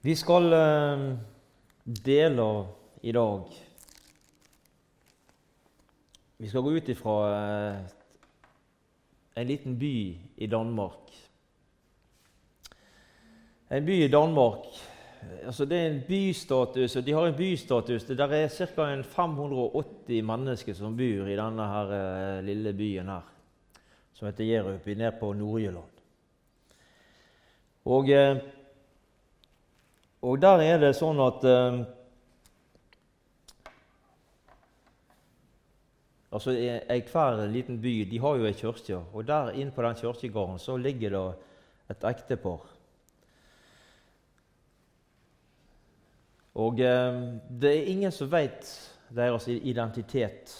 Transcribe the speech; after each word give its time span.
Vi 0.00 0.14
skal 0.14 0.52
eh, 0.52 1.00
dele 1.84 2.66
i 3.02 3.12
dag 3.12 3.54
Vi 6.38 6.48
skal 6.48 6.62
gå 6.62 6.76
ut 6.76 6.88
ifra 6.88 7.14
eh, 7.34 7.80
en 9.34 9.46
liten 9.46 9.78
by 9.78 9.96
i 10.36 10.46
Danmark. 10.46 11.10
En 13.70 13.86
by 13.86 13.96
i 14.04 14.08
Danmark 14.08 14.70
altså 15.44 15.64
Det 15.64 15.78
er 15.78 15.86
en 15.90 16.02
bystatus, 16.08 16.96
og 16.96 17.06
de 17.06 17.12
har 17.12 17.26
en 17.26 17.34
bystatus. 17.34 18.04
Det 18.04 18.18
der 18.18 18.26
er 18.26 18.48
ca. 18.48 19.02
580 19.02 20.22
mennesker 20.22 20.74
som 20.74 20.96
bor 20.96 21.26
i 21.26 21.36
denne 21.36 21.66
her, 21.72 21.90
eh, 21.92 22.44
lille 22.44 22.72
byen 22.72 23.08
her, 23.08 23.26
som 24.14 24.26
heter 24.26 24.44
Jerup, 24.44 24.86
nede 24.86 25.12
på 25.20 25.32
Nord-Jylland. 25.32 25.94
Og 27.84 28.08
og 30.22 30.40
der 30.42 30.64
er 30.64 30.80
det 30.82 30.96
sånn 30.98 31.20
at 31.22 31.44
eh, 31.46 31.78
altså 36.34 36.54
Enhver 36.54 37.44
liten 37.52 37.78
by 37.82 37.94
de 38.10 38.18
har 38.22 38.40
jo 38.40 38.48
ei 38.48 38.56
kirke, 38.56 38.98
og 39.12 39.28
der 39.28 39.54
inne 39.54 39.74
på 39.74 39.84
den 39.86 40.00
kirkegården 40.00 40.58
så 40.58 40.76
ligger 40.76 41.14
det 41.14 41.24
et 41.94 42.04
ektepar. 42.10 42.66
Og 46.58 46.80
eh, 46.82 47.22
det 47.48 47.70
er 47.70 47.92
ingen 47.94 48.12
som 48.12 48.30
vet 48.32 48.66
deres 49.14 49.46
identitet 49.48 50.52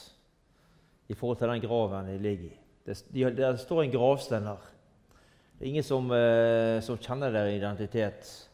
i 1.09 1.15
forhold 1.15 1.39
til 1.39 1.51
den 1.51 1.65
graven 1.67 2.07
de 2.07 2.19
ligger 2.23 2.53
i. 2.53 2.59
Det, 2.87 2.97
de, 3.13 3.25
det 3.37 3.61
står 3.61 3.83
en 3.83 3.93
gravstein 3.93 4.47
der. 4.47 4.69
Det 5.59 5.67
er 5.67 5.71
ingen 5.73 5.85
som, 5.85 6.13
eh, 6.15 6.79
som 6.87 7.01
kjenner 7.03 7.35
deres 7.35 7.57
identitet. 7.59 8.48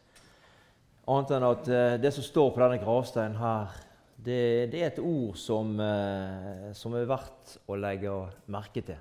Annet 1.05 1.35
enn 1.37 1.45
at 1.45 1.67
eh, 1.69 1.97
det 2.01 2.15
som 2.17 2.25
står 2.25 2.53
på 2.55 2.63
denne 2.63 2.81
gravsteinen 2.81 3.37
her, 3.37 3.75
det, 4.25 4.71
det, 4.73 4.79
er 4.81 4.87
et 4.89 5.03
ord 5.03 5.37
som, 5.37 5.75
eh, 5.81 6.71
som, 6.73 6.95
er 6.97 7.09
verdt 7.11 7.59
å 7.69 7.77
legge 7.77 8.15
merke 8.49 8.81
til. 8.87 9.01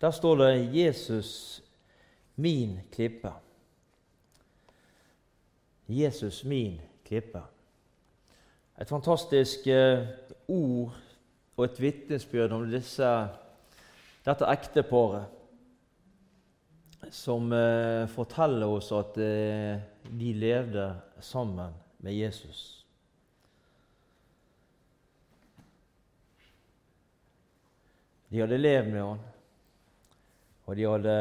Der 0.00 0.12
står 0.12 0.36
det 0.42 0.50
'Jesus, 0.74 1.62
min 2.36 2.80
klippe'. 2.92 3.32
Jesus, 5.88 6.44
min 6.44 6.80
klippe. 7.04 7.40
Et 8.78 8.88
fantastisk 8.88 9.66
eh, 9.66 10.04
ord 10.48 10.92
og 11.56 11.64
et 11.64 11.80
vitnesbyrd 11.80 12.52
om 12.52 12.66
disse, 12.68 13.12
dette 14.26 14.52
ekteparet 14.52 15.32
som 17.10 17.52
eh, 17.52 18.06
forteller 18.06 18.66
oss 18.66 18.92
at 18.92 19.18
eh, 19.18 19.78
de 20.10 20.32
levde 20.34 20.86
sammen 21.20 21.74
med 21.96 22.14
Jesus. 22.14 22.86
De 28.28 28.40
hadde 28.40 28.58
levd 28.58 28.90
med 28.92 29.02
han, 29.02 29.20
og 30.66 30.76
de 30.76 30.86
hadde, 30.90 31.18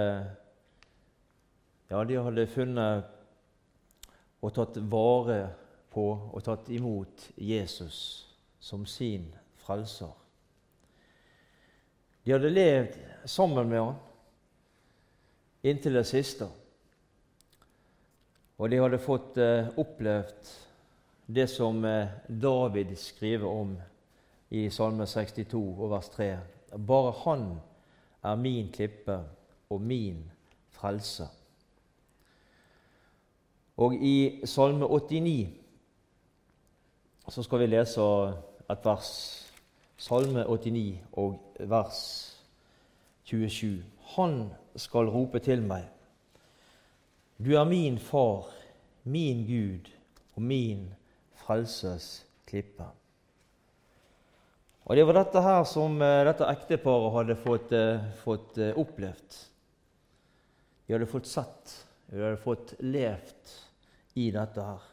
ja, 1.92 2.04
de 2.04 2.18
hadde 2.28 2.48
funnet 2.50 3.12
og 4.42 4.54
tatt 4.58 4.80
vare 4.90 5.40
på 5.94 6.06
og 6.34 6.44
tatt 6.46 6.70
imot 6.74 7.30
Jesus 7.38 8.00
som 8.60 8.86
sin 8.90 9.30
frelser. 9.62 10.12
De 12.26 12.34
hadde 12.34 12.50
levd 12.50 12.98
sammen 13.30 13.70
med 13.70 13.84
han 13.84 14.02
inntil 15.66 15.98
det 15.98 16.06
siste. 16.08 16.48
Og 18.58 18.72
de 18.72 18.80
hadde 18.80 19.02
fått 19.04 19.38
eh, 19.42 19.68
opplevd 19.82 20.52
det 21.36 21.48
som 21.52 21.84
eh, 21.86 22.14
David 22.30 22.94
skriver 23.00 23.48
om 23.50 23.74
i 24.56 24.70
Salme 24.72 25.08
62 25.10 25.58
og 25.58 25.90
vers 25.92 26.10
3. 26.14 26.30
Bare 26.88 27.12
Han 27.26 27.48
er 28.24 28.36
min 28.36 28.72
klippe 28.72 29.20
og 29.70 29.82
min 29.82 30.22
frelse. 30.72 31.28
Og 33.78 33.96
i 33.96 34.46
Salme 34.46 34.86
89 34.88 35.50
så 37.30 37.44
skal 37.44 37.60
vi 37.60 37.74
lese 37.74 38.02
et 38.70 38.86
vers. 38.86 39.10
Salme 39.98 40.46
89 40.48 41.02
og 41.12 41.40
vers 41.60 42.00
27. 43.24 43.84
Han 44.16 44.46
skal 44.80 45.10
rope 45.12 45.40
til 45.44 45.64
meg. 45.66 45.88
Du 47.38 47.56
er 47.56 47.68
min 47.68 47.98
far, 48.00 48.48
min 49.04 49.44
Gud 49.48 49.90
og 50.36 50.44
min 50.44 50.88
frelses 51.44 52.26
klippe. 52.48 52.88
Og 54.86 54.96
Det 54.96 55.06
var 55.08 55.18
dette 55.18 55.42
her 55.42 55.64
som 55.66 56.02
eh, 56.02 56.24
dette 56.28 56.48
ekteparet 56.48 57.14
hadde 57.16 57.36
fått, 57.42 57.72
uh, 57.74 58.04
fått 58.22 58.60
uh, 58.62 58.70
opplevd. 58.78 59.38
De 60.86 60.94
hadde 60.94 61.08
fått 61.10 61.26
sett, 61.26 61.74
de 62.12 62.22
hadde 62.22 62.42
fått 62.44 62.76
levd 62.86 63.56
i 64.22 64.28
dette 64.36 64.68
her. 64.68 64.84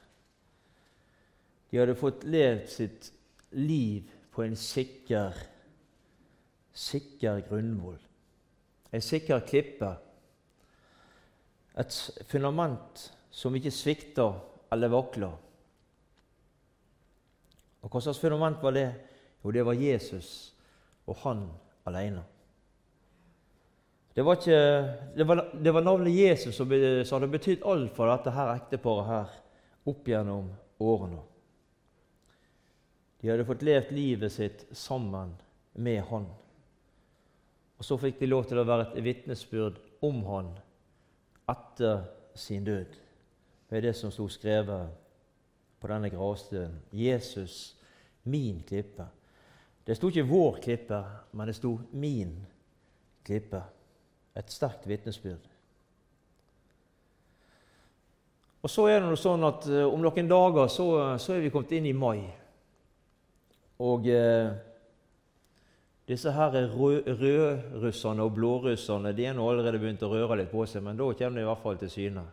De 1.68 1.80
hadde 1.82 1.98
fått 2.00 2.24
levd 2.24 2.70
sitt 2.72 3.10
liv 3.52 4.08
på 4.32 4.46
en 4.46 4.56
sikker, 4.56 5.36
sikker 6.72 7.44
grunnvoll 7.50 8.00
ei 8.92 9.00
sikker 9.00 9.44
klippe, 9.48 9.92
et 11.80 11.94
fundament 12.28 13.06
som 13.32 13.54
ikke 13.56 13.72
svikter 13.72 14.36
eller 14.72 14.92
vakler. 14.92 15.32
Og 17.82 17.90
Hva 17.90 18.02
slags 18.04 18.20
fundament 18.20 18.60
var 18.62 18.76
det? 18.76 18.90
Jo, 19.42 19.50
det 19.50 19.64
var 19.66 19.80
Jesus 19.80 20.52
og 21.08 21.16
han 21.24 21.46
alene. 21.88 22.22
Det 24.14 24.22
var, 24.22 24.36
ikke, 24.36 24.58
det 25.16 25.24
var, 25.24 25.40
det 25.56 25.72
var 25.74 25.84
navnet 25.84 26.12
Jesus 26.12 26.56
som, 26.56 26.68
som 26.68 27.16
hadde 27.16 27.32
betydd 27.32 27.64
alt 27.64 27.94
for 27.96 28.10
dette 28.12 28.34
her 28.36 28.52
ekteparet 28.58 29.08
her 29.08 29.36
opp 29.88 30.08
gjennom 30.08 30.50
årene. 30.84 31.22
De 33.22 33.30
hadde 33.30 33.46
fått 33.48 33.64
levd 33.64 33.94
livet 33.96 34.34
sitt 34.34 34.66
sammen 34.76 35.32
med 35.72 36.02
Han. 36.10 36.26
Og 37.82 37.86
så 37.86 37.96
fikk 37.98 38.20
de 38.20 38.28
lov 38.28 38.44
til 38.46 38.60
å 38.60 38.62
være 38.62 38.84
et 38.84 38.98
vitnesbyrd 39.02 39.80
om 40.06 40.20
han 40.28 40.52
etter 41.50 42.04
sin 42.38 42.62
død. 42.62 42.92
Det 43.66 43.78
er 43.80 43.82
det 43.88 43.94
som 43.98 44.12
sto 44.14 44.28
skrevet 44.30 44.92
på 45.82 45.90
denne 45.90 46.12
gravstøen. 46.12 46.76
Jesus, 46.94 47.74
min 48.22 48.60
klippe. 48.68 49.08
Det 49.82 49.96
sto 49.96 50.08
ikke 50.08 50.28
'vår 50.30 50.60
klippe', 50.62 51.04
men 51.32 51.46
det 51.46 51.56
sto 51.56 51.80
'min 51.92 52.46
klippe'. 53.24 53.62
Et 54.36 54.50
sterkt 54.50 54.88
vitnesbyrd. 54.88 55.48
Og 58.62 58.70
så 58.70 58.86
er 58.86 59.00
det 59.00 59.08
noe 59.08 59.16
sånn 59.16 59.44
at 59.44 59.66
eh, 59.66 59.94
Om 59.94 60.00
noen 60.00 60.28
dager 60.28 60.68
så, 60.68 61.18
så 61.18 61.32
er 61.34 61.40
vi 61.40 61.50
kommet 61.50 61.72
inn 61.72 61.86
i 61.86 61.92
mai. 61.92 62.30
Og 63.78 64.06
eh, 64.06 64.52
disse 66.08 66.32
her 66.34 66.56
rødrusserne 66.74 68.22
og 68.22 68.34
blårusserne 68.34 69.12
de 69.16 69.26
er 69.26 69.36
nå 69.36 69.46
allerede 69.50 69.78
begynt 69.78 70.02
å 70.02 70.10
røre 70.10 70.40
litt 70.40 70.50
på 70.50 70.64
seg, 70.66 70.82
men 70.82 70.98
da 70.98 71.06
kommer 71.14 71.38
de 71.38 71.44
i 71.44 71.48
hvert 71.48 71.62
fall 71.62 71.78
til 71.80 71.92
syne. 71.92 72.24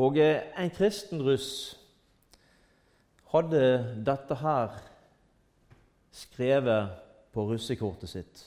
Og 0.00 0.16
eh, 0.22 0.46
en 0.56 0.70
kristen 0.72 1.20
russ 1.26 1.50
hadde 3.34 3.60
dette 4.06 4.38
her 4.40 4.78
skrevet 6.14 6.94
på 7.34 7.44
russekortet 7.50 8.10
sitt. 8.10 8.46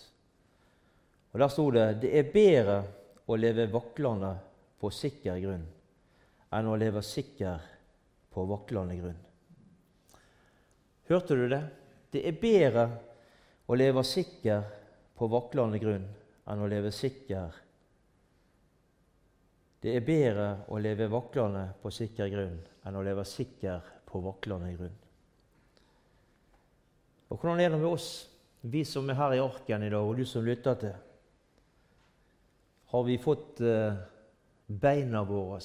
Og 1.34 1.40
Der 1.40 1.52
sto 1.52 1.70
det 1.72 1.86
det 2.02 2.12
er 2.18 2.34
bedre 2.34 2.80
å 3.28 3.38
leve 3.40 3.70
vaklende 3.72 4.34
på 4.80 4.92
sikker 4.92 5.40
grunn 5.44 5.64
enn 6.54 6.68
å 6.70 6.76
leve 6.78 7.02
sikker 7.02 7.62
på 8.34 8.44
vaklende 8.46 8.98
grunn. 9.00 9.22
Hørte 11.10 11.38
du 11.38 11.48
det? 11.50 11.64
Det 12.14 12.22
er 12.30 12.38
bedre 12.38 12.86
å 13.66 13.78
leve 13.78 14.04
sikker 14.06 14.66
på 15.18 15.30
vaklende 15.32 15.80
grunn 15.82 16.06
enn 16.52 16.62
å 16.62 16.68
leve 16.70 16.92
sikker 16.94 17.62
Det 19.84 19.96
er 19.98 20.06
bedre 20.06 20.48
å 20.72 20.78
leve 20.80 21.10
vaklende 21.12 21.66
på 21.82 21.92
sikker 21.92 22.30
grunn 22.32 22.60
enn 22.88 22.98
å 23.00 23.02
leve 23.04 23.26
sikker 23.28 23.82
på 24.08 24.22
vaklende 24.24 24.70
grunn. 24.78 24.94
Og 27.34 27.40
Hvordan 27.40 27.60
er 27.60 27.74
det 27.74 27.80
med 27.82 27.90
oss, 27.90 28.30
vi 28.62 28.86
som 28.88 29.10
er 29.10 29.18
her 29.20 29.36
i 29.36 29.42
arken 29.44 29.84
i 29.84 29.90
dag, 29.92 30.06
og 30.06 30.16
du 30.16 30.24
som 30.30 30.46
lytter 30.46 30.78
til? 30.80 30.94
Har 32.94 33.04
vi 33.04 33.18
fått 33.20 33.60
eh, 33.66 33.98
beina 34.68 35.24
våre, 35.28 35.60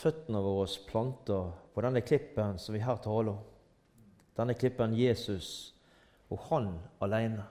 føttene 0.00 0.40
våre, 0.42 0.66
planta 0.88 1.42
på 1.74 1.84
denne 1.84 2.02
klippen 2.02 2.58
som 2.58 2.74
vi 2.74 2.82
her 2.82 2.98
taler 3.04 3.36
om? 3.36 3.55
Denne 4.36 4.54
klippen 4.54 4.94
Jesus 4.96 5.74
og 6.30 6.40
han 6.50 6.70
alene. 7.00 7.44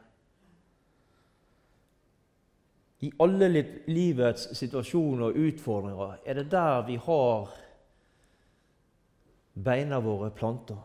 I 3.05 3.11
alle 3.21 3.49
livets 3.91 4.49
situasjoner 4.57 5.29
og 5.29 5.39
utfordringer 5.49 6.17
er 6.25 6.39
det 6.39 6.49
der 6.51 6.85
vi 6.87 6.95
har 7.05 7.53
beina 9.55 9.99
våre 10.03 10.31
planta. 10.35 10.77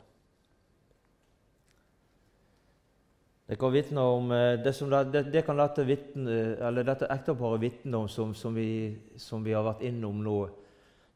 Det 3.51 3.57
kan 3.59 3.73
vitne 3.75 4.01
om, 4.01 4.31
eh, 4.31 4.63
det, 4.63 4.73
som 4.73 4.91
det, 4.91 5.25
det 5.33 5.43
kan 5.43 5.59
dette, 5.59 5.83
vitne, 5.83 6.83
dette 6.87 7.09
ekteparet 7.11 7.59
vitne 7.59 7.99
om 7.99 8.07
som, 8.09 8.31
som, 8.35 8.55
vi, 8.55 8.95
som, 9.19 9.43
vi, 9.43 9.57
har 9.57 9.65
vært 9.67 9.83
innom 9.89 10.21
nå, 10.23 10.37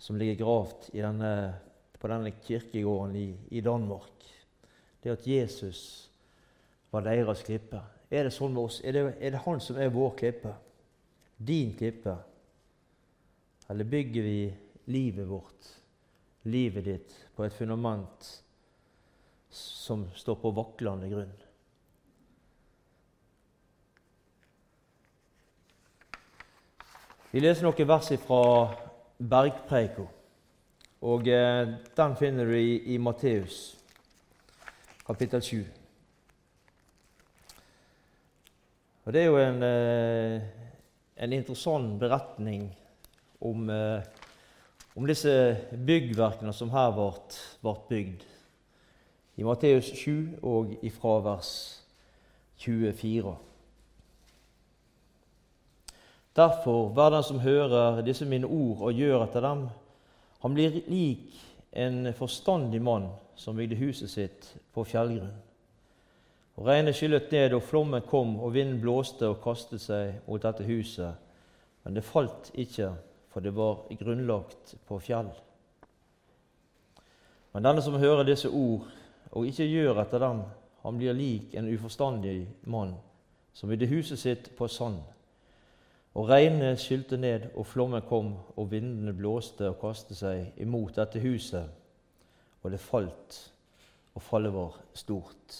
som 0.02 0.18
ligger 0.18 0.40
gravd 0.40 0.88
denne, 0.98 1.30
på 1.94 2.10
denne 2.10 2.32
kirkegården 2.42 3.14
i, 3.20 3.28
i, 3.54 3.62
Danmark. 3.62 4.26
Det 5.04 5.12
at 5.12 5.26
Jesus 5.28 6.10
var 6.90 7.04
deres 7.04 7.42
klippe. 7.44 7.82
Er 8.08 8.24
det 8.24 8.32
sånn 8.32 8.54
med 8.54 8.70
oss? 8.70 8.78
Er 8.80 8.96
det, 8.96 9.02
er 9.20 9.34
det 9.34 9.42
han 9.44 9.60
som 9.60 9.76
er 9.76 9.92
vår 9.92 10.14
klippe? 10.16 10.54
Din 11.36 11.74
klippe? 11.76 12.14
Eller 13.68 13.84
bygger 13.84 14.24
vi 14.24 14.38
livet 14.94 15.28
vårt, 15.28 15.68
livet 16.48 16.88
ditt, 16.88 17.14
på 17.36 17.44
et 17.44 17.56
fundament 17.56 18.30
som 19.54 20.06
står 20.16 20.40
på 20.40 20.54
vaklende 20.56 21.12
grunn? 21.12 21.36
Vi 27.34 27.42
leser 27.42 27.66
noen 27.66 27.88
vers 27.90 28.12
fra 28.22 28.42
Bergpreika. 29.18 30.04
Og 31.04 31.26
eh, 31.28 31.72
Den 31.96 32.14
finner 32.16 32.46
du 32.46 32.54
i, 32.54 32.94
i 32.94 32.98
Matteus, 33.02 33.74
kapittel 35.06 35.42
7. 35.42 35.64
Og 39.04 39.12
Det 39.12 39.20
er 39.20 39.24
jo 39.24 39.38
en, 39.38 39.62
eh, 39.62 40.42
en 41.16 41.32
interessant 41.32 41.98
beretning 42.00 42.76
om, 43.40 43.70
eh, 43.70 44.02
om, 44.96 45.06
disse 45.06 45.56
byggverkene 45.86 46.52
som 46.52 46.70
her 46.70 46.90
ble 46.90 47.74
bygd. 47.88 48.24
I 49.36 49.42
Matteus 49.42 49.84
7 49.84 50.38
og 50.42 50.78
ifra 50.82 51.20
vers 51.20 51.82
24. 52.56 53.36
Derfor, 56.36 56.88
hver 56.88 57.10
den 57.10 57.22
som 57.22 57.38
hører 57.38 58.02
disse 58.02 58.24
mine 58.24 58.46
ord 58.46 58.80
og 58.80 58.94
gjør 58.94 59.22
etter 59.24 59.40
dem, 59.40 59.68
han 60.40 60.54
blir 60.54 60.82
lik 60.88 61.53
en 61.74 62.12
forstandig 62.14 62.82
mann 62.82 63.08
som 63.34 63.56
bygde 63.56 63.78
huset 63.80 64.10
sitt 64.10 64.46
på 64.74 64.84
fjellgrunn. 64.86 65.32
Og 66.54 66.68
Regnet 66.68 66.94
skyllet 66.94 67.32
ned, 67.34 67.56
og 67.56 67.64
flommen 67.66 68.04
kom, 68.06 68.36
og 68.38 68.54
vinden 68.54 68.78
blåste 68.82 69.26
og 69.26 69.40
kastet 69.42 69.82
seg 69.82 70.20
mot 70.28 70.42
dette 70.42 70.62
huset. 70.68 71.18
Men 71.82 71.96
det 71.96 72.06
falt 72.06 72.52
ikke, 72.54 72.92
for 73.34 73.42
det 73.42 73.54
var 73.56 73.88
grunnlagt 73.98 74.76
på 74.86 75.00
fjell. 75.02 75.32
Men 77.54 77.66
denne 77.66 77.82
som 77.82 77.98
hører 77.98 78.26
disse 78.26 78.50
ord 78.50 78.86
og 79.34 79.48
ikke 79.50 79.66
gjør 79.66 79.98
etter 80.04 80.22
dem, 80.22 80.44
han 80.84 81.00
blir 81.00 81.16
lik 81.16 81.54
en 81.58 81.70
uforstandig 81.74 82.44
mann 82.70 82.94
som 83.54 83.70
bygde 83.70 83.90
huset 83.90 84.20
sitt 84.20 84.50
på 84.58 84.68
sand. 84.70 85.00
Og 86.14 86.28
regnet 86.30 86.78
skylte 86.78 87.16
ned, 87.18 87.48
og 87.58 87.66
flommen 87.66 88.02
kom, 88.06 88.36
og 88.54 88.70
vindene 88.70 89.12
blåste 89.16 89.66
og 89.72 89.80
kastet 89.80 90.20
seg 90.20 90.60
imot 90.62 90.94
dette 91.00 91.22
huset, 91.22 91.66
og 92.62 92.70
det 92.70 92.78
falt, 92.80 93.38
og 94.14 94.22
fallet 94.22 94.54
var 94.54 94.76
stort. 94.94 95.56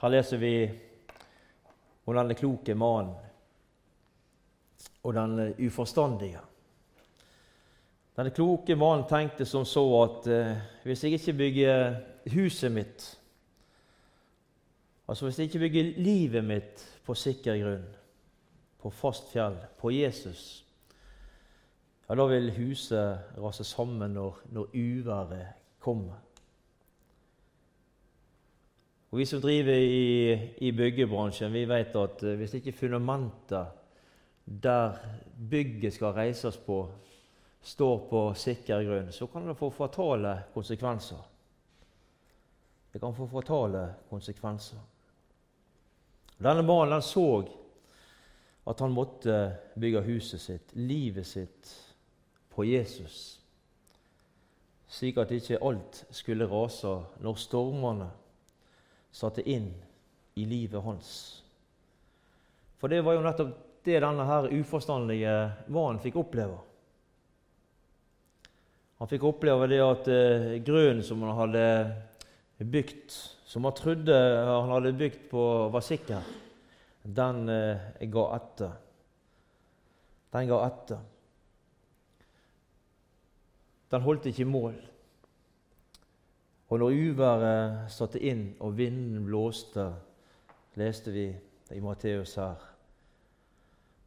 Her 0.00 0.14
leser 0.14 0.40
vi 0.40 0.54
om 2.06 2.16
denne 2.16 2.34
kloke 2.34 2.74
mannen 2.74 3.12
og 5.02 5.14
den 5.14 5.52
uforstandige. 5.66 6.40
Denne 8.16 8.32
kloke 8.34 8.74
mannen 8.76 9.04
tenkte 9.08 9.44
som 9.48 9.66
så 9.68 9.84
at 10.00 10.26
eh, 10.32 10.64
hvis 10.84 11.04
jeg 11.04 11.20
ikke 11.20 11.36
bygger 11.38 11.94
huset 12.32 12.72
mitt, 12.72 13.06
altså 15.08 15.26
hvis 15.28 15.38
jeg 15.38 15.50
ikke 15.50 15.62
bygger 15.66 15.92
livet 16.08 16.44
mitt 16.44 16.88
på 17.04 17.14
sikker 17.14 17.58
grunn, 17.58 17.86
på 18.82 18.90
fast 18.90 19.30
fjell, 19.32 19.56
på 19.78 19.90
Jesus, 19.94 20.62
ja, 22.08 22.16
da 22.18 22.26
vil 22.28 22.50
huset 22.56 23.38
rase 23.40 23.64
sammen 23.64 24.12
når, 24.12 24.42
når 24.52 24.74
uværet 24.76 25.46
kommer. 25.80 26.18
Og 29.12 29.18
Vi 29.18 29.24
som 29.28 29.40
driver 29.40 29.76
i, 29.76 30.32
i 30.66 30.70
byggebransjen, 30.72 31.52
vi 31.52 31.66
vet 31.68 31.96
at 31.96 32.22
eh, 32.24 32.36
hvis 32.40 32.54
ikke 32.54 32.72
fundamentet 32.72 33.66
der 34.44 34.96
bygget 35.50 35.92
skal 35.94 36.14
reises 36.16 36.56
på, 36.56 36.86
står 37.62 37.98
på 38.10 38.22
sikker 38.34 38.82
grunn, 38.84 39.12
så 39.12 39.26
kan 39.26 39.48
det 39.48 39.56
få 39.56 39.70
fatale 39.70 40.36
konsekvenser. 40.54 41.20
Det 42.92 43.00
kan 43.00 43.14
få 43.14 43.26
fatale 43.26 43.86
konsekvenser. 44.10 44.80
Denne 46.42 46.64
mannen 46.66 47.02
så 47.02 47.26
at 48.64 48.80
han 48.80 48.94
måtte 48.94 49.36
bygge 49.78 50.02
huset 50.06 50.42
sitt, 50.42 50.74
livet 50.74 51.26
sitt, 51.26 51.70
på 52.52 52.64
Jesus, 52.68 53.40
slik 54.92 55.16
at 55.22 55.30
ikke 55.32 55.60
alt 55.64 56.02
skulle 56.12 56.44
rase 56.50 56.90
når 57.24 57.38
stormene 57.40 58.08
satte 59.12 59.44
inn 59.48 59.70
i 60.36 60.44
livet 60.44 60.84
hans. 60.84 61.12
For 62.76 62.92
det 62.92 63.00
var 63.06 63.16
jo 63.16 63.24
nettopp 63.24 63.54
det 63.86 64.02
denne 64.04 64.26
her 64.28 64.50
uforstandige 64.52 65.32
mannen 65.72 66.02
fikk 66.02 66.18
oppleve. 66.20 66.58
Han 69.00 69.10
fikk 69.10 69.24
oppleve 69.26 69.66
det 69.70 69.80
at 69.82 70.08
eh, 70.12 70.50
grunnen 70.62 71.02
som 71.02 71.24
han 71.26 71.38
hadde 71.40 71.64
bygd 72.62 73.16
som 73.52 73.64
han 73.64 73.74
trodde 73.76 74.14
han 74.48 74.70
hadde 74.72 74.94
bygd 74.96 75.26
på, 75.28 75.42
var 75.68 75.84
sikker, 75.84 76.28
den 77.04 77.48
eh, 77.52 78.06
ga 78.08 78.22
etter. 78.38 78.70
Den 80.32 80.48
ga 80.48 80.60
etter. 80.64 81.02
Den 83.92 84.04
holdt 84.06 84.30
ikke 84.30 84.46
mål. 84.48 84.78
Og 86.72 86.80
når 86.80 86.96
uværet 87.10 87.92
satte 87.92 88.22
inn 88.24 88.54
og 88.64 88.78
vinden 88.78 89.26
blåste, 89.28 89.90
leste 90.80 91.12
vi 91.12 91.26
i 91.76 91.82
Matteus 91.84 92.38
her, 92.40 92.64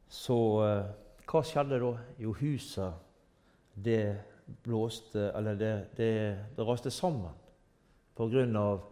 så 0.09 0.39
eh, 0.65 0.89
hva 1.29 1.43
skjedde 1.45 1.81
da? 1.85 1.93
Jo, 2.17 2.33
huset 2.41 2.97
det 3.85 4.01
blåste 4.65 5.29
Eller 5.35 5.55
det, 5.57 5.71
det, 5.97 6.11
det 6.57 6.65
raste 6.65 6.89
sammen 6.93 7.33
på 8.15 8.29
grunn 8.31 8.57
av 8.57 8.83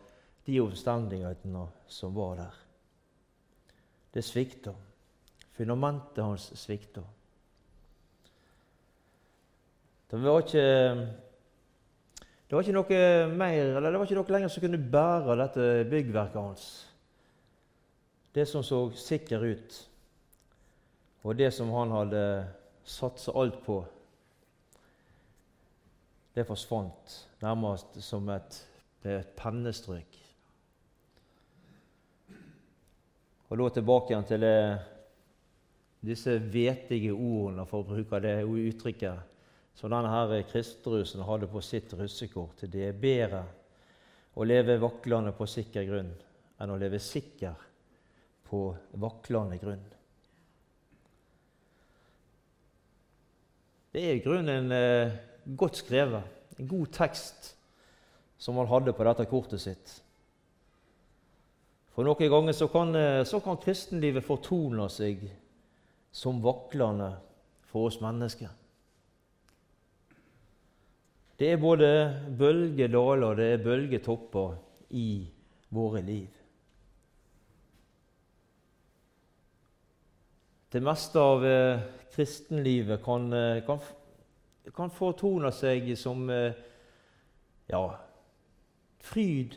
de 0.46 0.60
omstendighetene 0.62 1.68
som 1.88 2.16
var 2.16 2.36
der. 2.42 2.56
Det 4.14 4.24
svikter. 4.24 4.76
Fundamentet 5.54 6.24
hans 6.24 6.52
svikter. 6.60 7.06
Det 10.12 10.22
var 10.22 10.44
ikke 10.44 10.66
det 12.54 12.58
var 12.58 12.68
ikke 12.68 12.76
noe 12.76 12.98
mer, 13.34 13.72
eller 13.80 13.90
det 13.90 13.98
var 13.98 14.06
ikke 14.06 14.18
noe 14.20 14.34
lenger 14.36 14.52
som 14.54 14.62
kunne 14.62 14.78
bære 14.94 15.38
dette 15.40 15.64
byggverket 15.90 16.38
hans. 16.38 16.66
Det 18.36 18.46
som 18.46 18.62
så 18.62 18.84
sikker 18.94 19.42
ut, 19.42 19.78
og 21.24 21.40
det 21.40 21.50
som 21.56 21.72
han 21.74 21.96
hadde 21.96 22.22
satsa 22.86 23.34
alt 23.42 23.58
på, 23.66 23.80
det 26.36 26.46
forsvant 26.46 27.18
nærmest 27.42 27.98
som 28.06 28.30
et, 28.30 28.60
et 29.02 29.34
pennestrøk. 29.38 30.23
Og 33.54 33.60
da 33.62 33.68
tilbake 33.70 34.10
igjen 34.10 34.24
til 34.26 34.42
det, 34.42 34.60
disse 36.02 36.40
vetige 36.42 37.12
ordene, 37.14 37.68
for 37.70 37.84
å 37.84 37.86
bruke 37.86 38.18
det 38.24 38.40
uttrykket, 38.50 39.28
som 39.78 39.92
denne 39.94 40.10
her 40.10 40.40
kristerusen 40.50 41.22
hadde 41.22 41.46
på 41.52 41.62
sitt 41.62 41.94
russekort. 41.94 42.64
Det 42.66 42.88
er 42.88 42.98
bedre 42.98 43.44
å 44.34 44.48
leve 44.50 44.80
vaklende 44.82 45.36
på 45.38 45.46
sikker 45.46 45.86
grunn 45.86 46.10
enn 46.58 46.74
å 46.74 46.80
leve 46.82 46.98
sikker 46.98 47.62
på 48.50 48.62
vaklende 49.02 49.60
grunn. 49.62 49.86
Det 53.94 54.02
er 54.02 54.18
i 54.18 54.24
grunnen 54.26 54.50
en 54.56 54.74
eh, 54.74 55.14
godt 55.46 55.84
skrevet, 55.84 56.26
en 56.58 56.72
god 56.74 56.90
tekst 56.98 57.52
som 58.42 58.58
han 58.58 58.72
hadde 58.74 58.98
på 58.98 59.06
dette 59.06 59.30
kortet 59.30 59.62
sitt. 59.62 59.94
For 61.94 62.06
noen 62.06 62.30
ganger 62.32 62.56
så 62.58 62.68
kan, 62.74 62.96
eh, 62.96 63.24
så 63.24 63.40
kan 63.40 63.60
kristenlivet 63.62 64.26
fortone 64.26 64.88
seg 64.90 65.28
som 66.14 66.42
vaklende 66.42 67.12
for 67.70 67.90
oss 67.90 68.00
mennesker. 68.02 68.50
Det 71.38 71.52
er 71.54 71.62
både 71.62 71.90
bølgedaler 72.38 73.28
og 73.30 73.38
det 73.38 73.50
er 73.54 73.66
bølgetopper 73.66 74.56
i 74.90 75.28
våre 75.74 76.02
liv. 76.06 76.40
det 80.74 80.82
meste 80.82 81.22
av 81.22 81.44
eh, 81.46 81.82
kristenlivet 82.16 83.04
kan, 83.06 83.28
eh, 83.34 83.60
kan, 83.66 83.78
kan 84.74 84.90
fortone 84.90 85.52
seg 85.54 85.92
som 86.00 86.24
ja, 87.70 87.82
fryd 89.06 89.54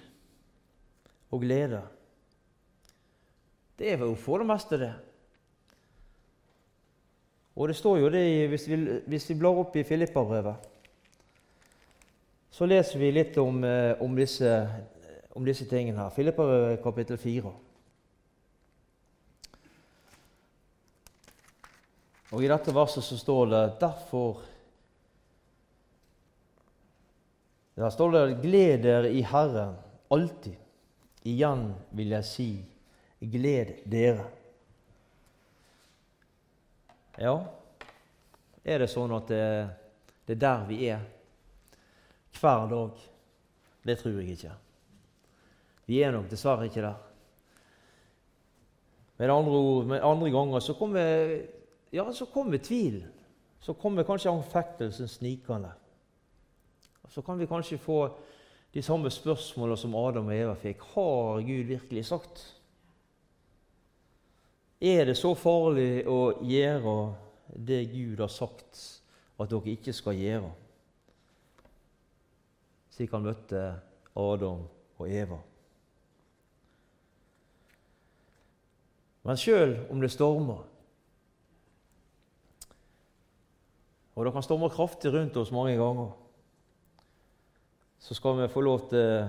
og 1.32 1.40
glede. 1.40 1.80
Det 3.78 3.92
er 3.92 4.00
jo 4.00 4.14
for 4.14 4.40
det 4.40 4.48
meste 4.48 4.78
det. 4.80 4.94
Og 7.56 7.68
det 7.68 7.76
står 7.76 7.98
jo 7.98 8.08
det 8.12 8.24
hvis 8.52 8.66
vi, 8.68 8.76
hvis 9.08 9.28
vi 9.30 9.38
blar 9.40 9.60
opp 9.60 9.76
i 9.76 9.84
Filippabrevet, 9.84 10.72
så 12.50 12.68
leser 12.68 13.00
vi 13.00 13.12
litt 13.12 13.36
om, 13.40 13.64
eh, 13.64 14.00
om, 14.00 14.16
disse, 14.16 14.50
om 15.36 15.44
disse 15.44 15.66
tingene 15.68 16.00
her. 16.00 16.12
Filippabrevet 16.12 16.82
kapittel 16.84 17.18
4. 17.20 17.52
Og 22.32 22.44
I 22.44 22.48
dette 22.50 22.74
verset 22.74 23.04
så 23.04 23.18
står 23.20 23.50
det 23.52 23.64
derfor 23.80 24.44
Der 27.76 27.90
står 27.90 28.10
det 28.10 28.40
'Gled 28.40 28.82
dere 28.82 29.12
i 29.12 29.20
Herren 29.20 29.74
alltid'. 30.10 30.56
Igjen 31.24 31.74
vil 31.90 32.08
jeg 32.08 32.24
si 32.24 32.64
'gled 33.30 33.82
dere'. 33.84 34.26
Ja, 37.18 37.36
er 38.64 38.78
det 38.78 38.90
sånn 38.92 39.12
at 39.16 39.28
det, 39.28 39.42
det 40.26 40.36
er 40.36 40.40
der 40.42 40.64
vi 40.68 40.78
er 40.90 41.04
hver 42.36 42.66
dag? 42.68 43.04
Det 43.86 43.98
tror 43.98 44.20
jeg 44.20 44.36
ikke. 44.36 44.52
Vi 45.86 46.00
er 46.02 46.12
nok 46.12 46.30
dessverre 46.30 46.66
ikke 46.66 46.82
der. 46.82 46.96
Med 49.16 49.30
andre 49.30 49.52
ord, 49.52 49.86
med 49.86 50.02
andre 50.04 50.30
ganger 50.30 50.60
så 50.60 50.74
kommer 50.74 51.38
ja, 51.92 52.12
så 52.12 52.26
kommer 52.26 52.58
tvilen. 52.58 53.12
Så 53.60 53.72
kommer 53.72 54.04
kanskje 54.04 54.30
anfektelsen 54.30 55.08
snikende. 55.08 55.70
Så 57.08 57.22
kan 57.22 57.38
vi 57.38 57.46
kanskje 57.46 57.78
få 57.78 58.10
de 58.74 58.82
samme 58.82 59.10
spørsmålene 59.10 59.78
som 59.78 59.94
Adam 59.96 60.26
og 60.26 60.36
Eva 60.36 60.54
fikk. 60.54 60.82
Har 60.92 61.40
Gud 61.40 61.70
virkelig 61.70 62.04
sagt? 62.06 62.42
Er 64.80 65.06
det 65.08 65.16
så 65.16 65.32
farlig 65.38 66.04
å 66.04 66.36
gjøre 66.44 66.96
det 67.56 67.80
Gud 67.94 68.20
har 68.20 68.32
sagt 68.32 68.80
at 69.40 69.48
dere 69.48 69.72
ikke 69.72 69.94
skal 69.96 70.18
gjøre? 70.20 70.50
Slik 72.92 73.12
han 73.16 73.24
møtte 73.24 73.62
Adam 74.16 74.66
og 74.96 75.08
Eva. 75.08 75.38
Men 79.26 79.40
sjøl 79.40 79.74
om 79.90 80.00
det 80.04 80.12
stormer, 80.12 80.60
og 84.16 84.24
det 84.24 84.32
kan 84.32 84.44
storme 84.44 84.70
kraftig 84.72 85.10
rundt 85.12 85.36
oss 85.40 85.50
mange 85.52 85.74
ganger, 85.76 86.12
så 88.00 88.14
skal 88.14 88.38
vi 88.38 88.52
få 88.52 88.62
lov 88.62 88.86
til 88.92 89.26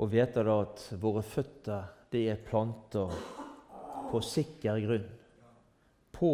å 0.00 0.06
vite 0.08 0.44
at 0.54 0.86
våre 1.02 1.24
føtter 1.26 1.88
det 2.12 2.28
er 2.30 2.44
planter 2.46 3.12
på 4.10 4.20
sikker 4.24 4.80
grunn, 4.84 5.08
på 6.12 6.32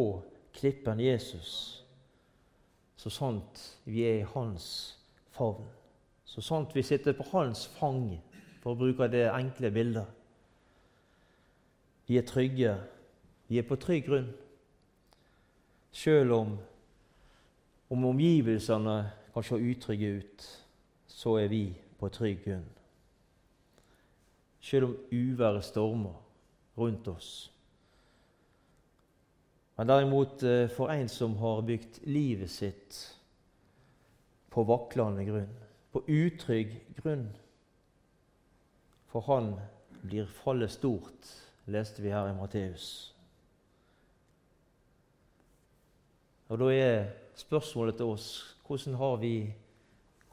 klippen 0.57 1.01
Jesus, 1.01 1.51
så 2.97 3.13
sant 3.13 3.63
vi 3.85 4.03
er 4.09 4.23
i 4.23 4.29
hans 4.35 4.69
favn, 5.37 5.67
så 6.25 6.43
sant 6.43 6.75
vi 6.75 6.83
sitter 6.83 7.17
på 7.17 7.29
hans 7.33 7.67
fang, 7.79 8.17
for 8.63 8.75
å 8.75 8.81
bruke 8.81 9.07
det 9.13 9.29
enkle 9.31 9.71
bildet. 9.71 10.09
Vi 12.07 12.17
er 12.19 12.27
trygge, 12.27 12.73
vi 13.47 13.61
er 13.61 13.69
på 13.69 13.79
trygg 13.79 14.09
grunn, 14.09 14.33
sjøl 15.95 16.33
om 16.35 16.57
om 17.89 18.05
omgivelsene 18.05 19.11
kan 19.35 19.45
se 19.47 19.55
utrygge 19.55 20.09
ut, 20.19 20.47
så 21.07 21.37
er 21.39 21.49
vi 21.49 21.63
på 21.99 22.09
trygg 22.09 22.43
grunn. 22.45 22.67
Selv 24.61 24.89
om 24.89 24.97
uværet 25.13 25.65
stormer 25.65 26.17
rundt 26.79 27.09
oss. 27.09 27.53
Men 29.77 29.91
derimot 29.91 30.43
eh, 30.43 30.69
for 30.73 30.93
en 30.93 31.09
som 31.09 31.37
har 31.37 31.65
bygd 31.69 32.01
livet 32.09 32.51
sitt 32.51 33.01
på 34.53 34.65
vaklende 34.65 35.25
grunn, 35.27 35.53
på 35.93 36.01
utrygg 36.09 36.73
grunn 36.97 37.29
For 39.13 39.25
han 39.29 39.53
blir 40.03 40.29
fallet 40.43 40.73
stort, 40.73 41.29
leste 41.73 42.03
vi 42.05 42.13
her 42.13 42.29
i 42.31 42.35
Matteus. 42.37 42.89
Og 46.49 46.61
da 46.61 46.69
er 46.73 47.09
spørsmålet 47.37 47.97
til 47.99 48.13
oss 48.13 48.29
hvordan 48.67 48.99
har 49.01 49.17
vi, 49.23 49.35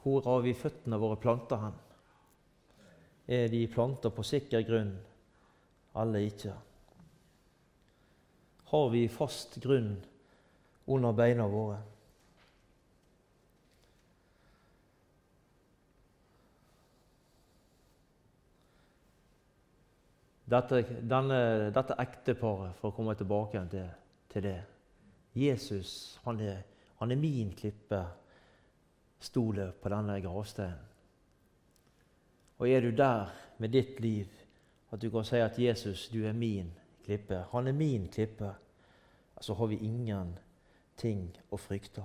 hvor 0.02 0.24
har 0.26 0.44
vi 0.44 0.54
føttene 0.58 0.98
våre 1.00 1.16
planta 1.20 1.58
hen? 1.62 1.80
Er 3.26 3.48
de 3.48 3.64
planta 3.72 4.12
på 4.12 4.24
sikker 4.26 4.66
grunn 4.68 4.92
eller 5.96 6.28
ikke? 6.28 6.54
Har 8.64 8.88
vi 8.90 9.08
fast 9.08 9.58
grunn 9.62 9.96
under 10.86 11.12
beina 11.12 11.48
våre? 11.48 11.80
Dette, 20.44 20.82
denne, 21.00 21.40
dette 21.72 21.96
ekteparet, 21.98 22.76
for 22.78 22.92
å 22.92 22.96
komme 22.96 23.16
tilbake 23.16 23.64
til, 23.72 23.88
til 24.30 24.44
det 24.44 24.60
Jesus 25.34 26.20
han 26.26 26.38
er 26.44 26.60
han 27.04 27.10
er 27.10 27.16
min 27.16 27.50
klippe, 27.52 28.04
sto 29.20 29.42
på 29.52 29.90
denne 29.92 30.20
gravsteinen. 30.22 30.90
Og 32.58 32.70
er 32.70 32.80
du 32.80 32.90
der 32.96 33.32
med 33.58 33.68
ditt 33.68 34.00
liv 34.00 34.30
at 34.92 35.02
du 35.02 35.10
kan 35.10 35.24
si 35.24 35.36
at 35.36 35.58
'Jesus, 35.58 36.08
du 36.08 36.24
er 36.24 36.32
min 36.32 36.72
klippe', 37.04 37.44
han 37.52 37.66
er 37.66 37.72
min 37.72 38.08
klippe, 38.08 38.54
så 39.40 39.54
har 39.54 39.66
vi 39.66 39.78
ingenting 39.84 41.28
å 41.50 41.58
frykte. 41.60 42.04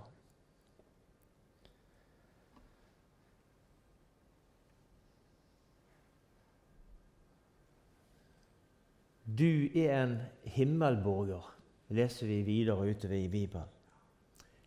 Du 9.39 9.69
er 9.77 10.03
en 10.03 10.17
himmelborger, 10.43 11.45
leser 11.93 12.27
vi 12.27 12.41
videre 12.41 12.89
utover 12.89 13.15
i 13.15 13.27
Bibelen. 13.29 13.67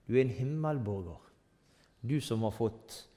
Du 0.06 0.14
er 0.14 0.22
en 0.22 0.36
himmelborger, 0.36 1.18
du 2.00 2.20
som 2.20 2.42
har 2.46 2.54
fått 2.54 3.08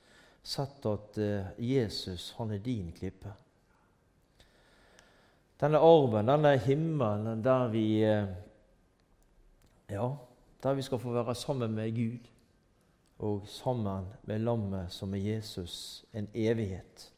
sett 0.43 0.85
at 0.85 1.17
eh, 1.17 1.53
Jesus, 1.61 2.33
han 2.37 2.51
er 2.51 2.63
din 2.65 2.91
klippe. 2.91 3.33
Denne 5.61 5.79
arven, 5.79 6.27
denne 6.27 6.57
himmelen 6.59 7.43
der 7.43 7.67
vi 7.71 7.85
eh, 8.03 8.31
Ja, 9.89 10.07
der 10.63 10.73
vi 10.73 10.81
skal 10.81 10.99
få 10.99 11.13
være 11.13 11.35
sammen 11.35 11.75
med 11.75 11.91
Gud 11.95 12.31
og 13.19 13.45
sammen 13.47 14.07
med 14.23 14.39
lammet 14.39 14.91
som 14.91 15.13
er 15.13 15.21
Jesus, 15.21 16.05
en 16.13 16.27
evighet. 16.33 17.11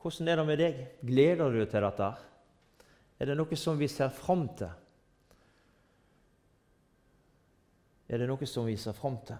Hvordan 0.00 0.28
er 0.28 0.36
det 0.36 0.46
med 0.46 0.58
deg? 0.60 0.80
Gleder 1.02 1.50
du 1.50 1.58
deg 1.58 1.68
til 1.72 1.84
dette? 1.84 2.08
Er 3.18 3.28
det 3.28 3.36
noe 3.36 3.58
som 3.58 3.78
vi 3.80 3.88
ser 3.88 4.14
fram 4.14 4.46
til? 4.56 4.70
er 8.08 8.20
det 8.20 8.28
noe 8.28 8.46
som 8.46 8.66
vi 8.68 8.76
ser 8.80 8.96
fram 8.96 9.16
til. 9.26 9.38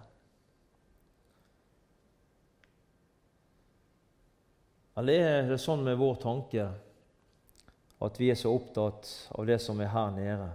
Eller 4.95 5.27
er 5.27 5.49
det 5.49 5.59
sånn 5.59 5.83
med 5.83 5.97
vår 5.99 6.19
tanke 6.23 6.65
at 8.05 8.19
vi 8.19 8.29
er 8.31 8.39
så 8.39 8.53
opptatt 8.55 9.09
av 9.35 9.47
det 9.47 9.57
som 9.63 9.79
er 9.83 9.91
her 9.91 10.11
nede, 10.15 10.49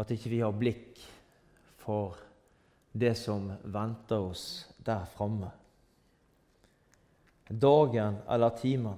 at 0.00 0.12
ikke 0.14 0.32
vi 0.32 0.40
har 0.40 0.54
blikk 0.56 1.00
for 1.82 2.16
det 2.92 3.12
som 3.20 3.50
venter 3.64 4.30
oss 4.30 4.46
der 4.80 5.04
framme? 5.12 5.50
Dagen 7.52 8.22
eller 8.32 8.54
timen, 8.56 8.96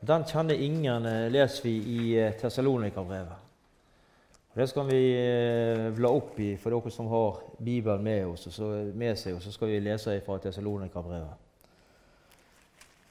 den 0.00 0.24
kjenner 0.24 0.54
ingen, 0.54 1.06
eh, 1.06 1.30
leser 1.30 1.64
vi 1.66 1.74
i 1.76 2.14
eh, 2.16 2.32
Tessalonika-brevet. 2.38 3.44
Det 4.54 4.66
skal 4.70 4.86
vi 4.86 5.02
eh, 5.14 5.90
bla 5.94 6.08
opp 6.14 6.38
i 6.40 6.52
for 6.58 6.74
dere 6.74 6.90
som 6.90 7.10
har 7.10 7.42
Bibelen 7.58 8.02
med, 8.02 8.26
oss, 8.26 8.46
med 8.94 9.18
seg. 9.18 9.36
Og 9.36 9.42
så 9.42 9.52
skal 9.52 9.72
vi 9.72 9.80
lese 9.82 10.16
fra 10.26 10.38
Tessalonika-brevet. 10.42 11.47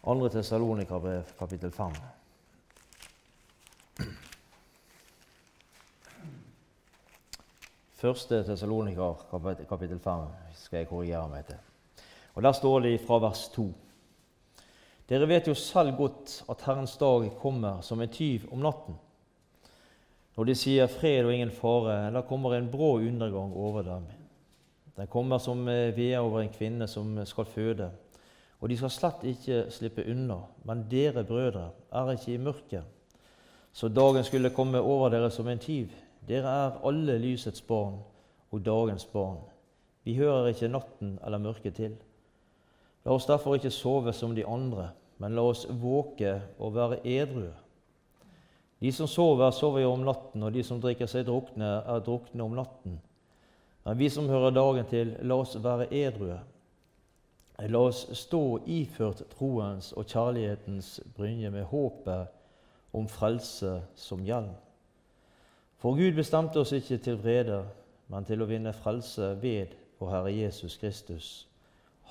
Andre 0.07 0.29
Tessalonika-brev, 0.29 1.23
kapittel 1.39 1.71
5. 1.71 1.91
Første 7.91 8.39
Tessalonika, 8.47 9.09
kapittel 9.67 9.99
5, 9.99 10.21
skal 10.55 10.77
jeg 10.77 10.87
korrigere 10.87 11.27
meg 11.27 11.43
til. 11.49 11.59
Og 12.35 12.43
Der 12.43 12.55
står 12.55 12.79
det 12.79 13.01
fra 13.03 13.19
vers 13.19 13.49
2. 13.57 13.67
Dere 15.09 15.27
vet 15.27 15.51
jo 15.51 15.53
selv 15.53 15.97
godt 15.97 16.39
at 16.49 16.63
Herrens 16.63 16.95
dag 16.97 17.27
kommer 17.41 17.81
som 17.81 18.01
en 18.01 18.09
tyv 18.09 18.47
om 18.51 18.63
natten. 18.63 18.95
Når 20.37 20.43
de 20.43 20.55
sier 20.55 20.87
fred 20.87 21.25
og 21.25 21.33
ingen 21.33 21.51
fare, 21.51 22.13
da 22.15 22.21
kommer 22.21 22.55
en 22.55 22.71
brå 22.71 23.01
undergang 23.03 23.51
over 23.53 23.81
dem. 23.81 24.07
Den 24.95 25.07
kommer 25.07 25.37
som 25.37 25.67
vea 25.67 26.23
over 26.23 26.41
en 26.41 26.55
kvinne 26.55 26.87
som 26.87 27.25
skal 27.25 27.45
føde. 27.45 27.91
Og 28.61 28.69
de 28.69 28.77
skal 28.77 28.93
slett 28.93 29.25
ikke 29.29 29.65
slippe 29.73 30.05
unna. 30.09 30.39
Men 30.65 30.85
dere 30.89 31.23
brødre 31.27 31.69
er 31.93 32.13
ikke 32.13 32.33
i 32.33 32.41
mørket, 32.41 32.83
så 33.77 33.87
dagen 33.93 34.23
skulle 34.25 34.49
komme 34.49 34.79
over 34.81 35.11
dere 35.13 35.29
som 35.29 35.47
en 35.47 35.59
tyv. 35.61 35.91
Dere 36.27 36.49
er 36.49 36.79
alle 36.87 37.19
lysets 37.21 37.61
barn 37.61 37.99
og 38.51 38.63
dagens 38.65 39.05
barn. 39.05 39.37
Vi 40.03 40.15
hører 40.17 40.47
ikke 40.49 40.71
natten 40.71 41.19
eller 41.25 41.37
mørket 41.37 41.75
til. 41.77 41.93
La 43.05 43.13
oss 43.13 43.27
derfor 43.29 43.55
ikke 43.55 43.71
sove 43.71 44.13
som 44.13 44.33
de 44.35 44.45
andre, 44.47 44.89
men 45.21 45.35
la 45.35 45.45
oss 45.45 45.67
våke 45.69 46.33
og 46.59 46.73
være 46.75 46.99
edrue. 47.05 47.53
De 48.81 48.91
som 48.91 49.07
sover, 49.07 49.51
sover 49.51 49.81
jo 49.81 49.93
om 49.93 50.03
natten, 50.05 50.43
og 50.43 50.53
de 50.53 50.63
som 50.63 50.81
drikker 50.81 51.09
seg 51.09 51.25
drukne, 51.25 51.69
er 51.85 52.03
drukne 52.05 52.43
om 52.43 52.57
natten. 52.57 52.99
Men 53.85 53.97
vi 53.97 54.09
som 54.09 54.29
hører 54.29 54.53
dagen 54.53 54.89
til, 54.89 55.15
la 55.21 55.37
oss 55.41 55.55
være 55.63 55.87
edrue. 55.93 56.37
La 57.57 57.79
oss 57.79 58.03
stå 58.13 58.59
iført 58.69 59.23
troens 59.33 59.89
og 59.97 60.05
kjærlighetens 60.05 60.99
brynje 61.17 61.49
med 61.49 61.65
håpet 61.71 62.29
om 62.93 63.07
frelse 63.09 63.79
som 63.97 64.21
hjelm. 64.25 64.53
For 65.81 65.97
Gud 65.97 66.13
bestemte 66.17 66.61
oss 66.61 66.73
ikke 66.73 66.99
til 67.01 67.17
vrede, 67.21 67.63
men 68.13 68.25
til 68.25 68.41
å 68.41 68.47
vinne 68.49 68.73
frelse 68.77 69.33
ved 69.41 69.73
vår 69.97 70.13
Herre 70.13 70.33
Jesus 70.33 70.77
Kristus, 70.77 71.47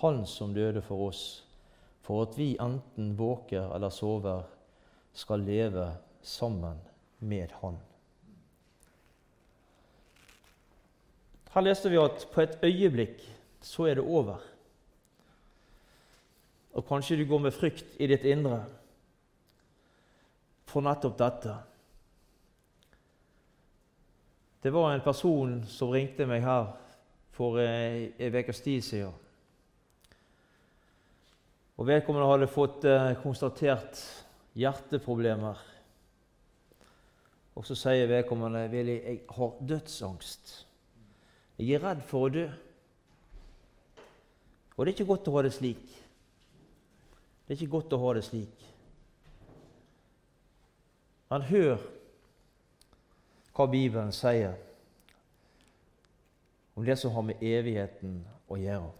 Han 0.02 0.26
som 0.26 0.52
døde 0.54 0.82
for 0.82 1.06
oss, 1.08 1.46
for 2.02 2.26
at 2.26 2.34
vi 2.38 2.56
enten 2.60 3.14
våker 3.18 3.70
eller 3.74 3.90
sover, 3.90 4.42
skal 5.14 5.40
leve 5.40 5.88
sammen 6.22 6.82
med 7.20 7.54
Han. 7.62 7.78
Her 11.54 11.64
leste 11.64 11.88
vi 11.88 11.96
at 11.96 12.26
på 12.34 12.42
et 12.42 12.58
øyeblikk 12.66 13.22
så 13.64 13.86
er 13.88 13.96
det 13.96 14.04
over. 14.04 14.42
Og 16.76 16.84
kanskje 16.84 17.16
du 17.16 17.24
går 17.28 17.40
med 17.46 17.54
frykt 17.56 17.96
i 17.98 18.08
ditt 18.10 18.24
indre 18.28 18.60
for 20.66 20.84
nettopp 20.84 21.16
dette. 21.18 21.54
Det 24.62 24.72
var 24.74 24.92
en 24.92 25.04
person 25.04 25.60
som 25.70 25.92
ringte 25.94 26.26
meg 26.28 26.44
her 26.44 26.74
for 27.36 27.60
en 27.62 28.34
ukes 28.34 28.60
tid 28.64 28.84
siden. 28.84 29.14
Og 31.76 31.86
Vedkommende 31.86 32.28
hadde 32.28 32.48
fått 32.48 32.84
eh, 32.88 33.12
konstatert 33.20 34.00
hjerteproblemer. 34.56 35.58
Og 37.56 37.64
så 37.68 37.76
sier 37.76 38.08
vedkommende 38.08 38.66
Willy, 38.72 38.96
jeg 39.00 39.20
har 39.36 39.60
dødsangst. 39.60 40.54
Jeg 41.60 41.76
er 41.76 41.84
redd 41.84 42.02
for 42.08 42.26
å 42.26 42.32
dø. 42.32 42.46
Og 44.76 44.82
det 44.84 44.90
er 44.90 44.96
ikke 44.96 45.08
godt 45.08 45.28
å 45.28 45.36
ha 45.36 45.44
det 45.46 45.54
slik. 45.56 45.84
Det 47.46 47.54
er 47.54 47.60
ikke 47.60 47.76
godt 47.78 47.94
å 47.94 48.02
ha 48.02 48.12
det 48.16 48.24
slik. 48.26 48.64
Men 51.30 51.46
hør 51.46 51.82
hva 53.56 53.66
Bibelen 53.70 54.12
sier 54.14 54.56
om 56.76 56.84
det 56.84 56.98
som 57.00 57.14
har 57.14 57.24
med 57.24 57.42
evigheten 57.42 58.18
å 58.52 58.58
gjøre. 58.60 58.90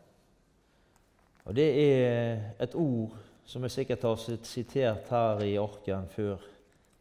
Og 1.47 1.55
Det 1.55 1.67
er 1.79 2.41
et 2.63 2.75
ord 2.75 3.15
som 3.47 3.63
jeg 3.63 3.75
sikkert 3.75 4.07
har 4.09 4.23
sitert 4.43 5.11
her 5.13 5.43
i 5.47 5.59
arken 5.61 6.09
før, 6.11 6.41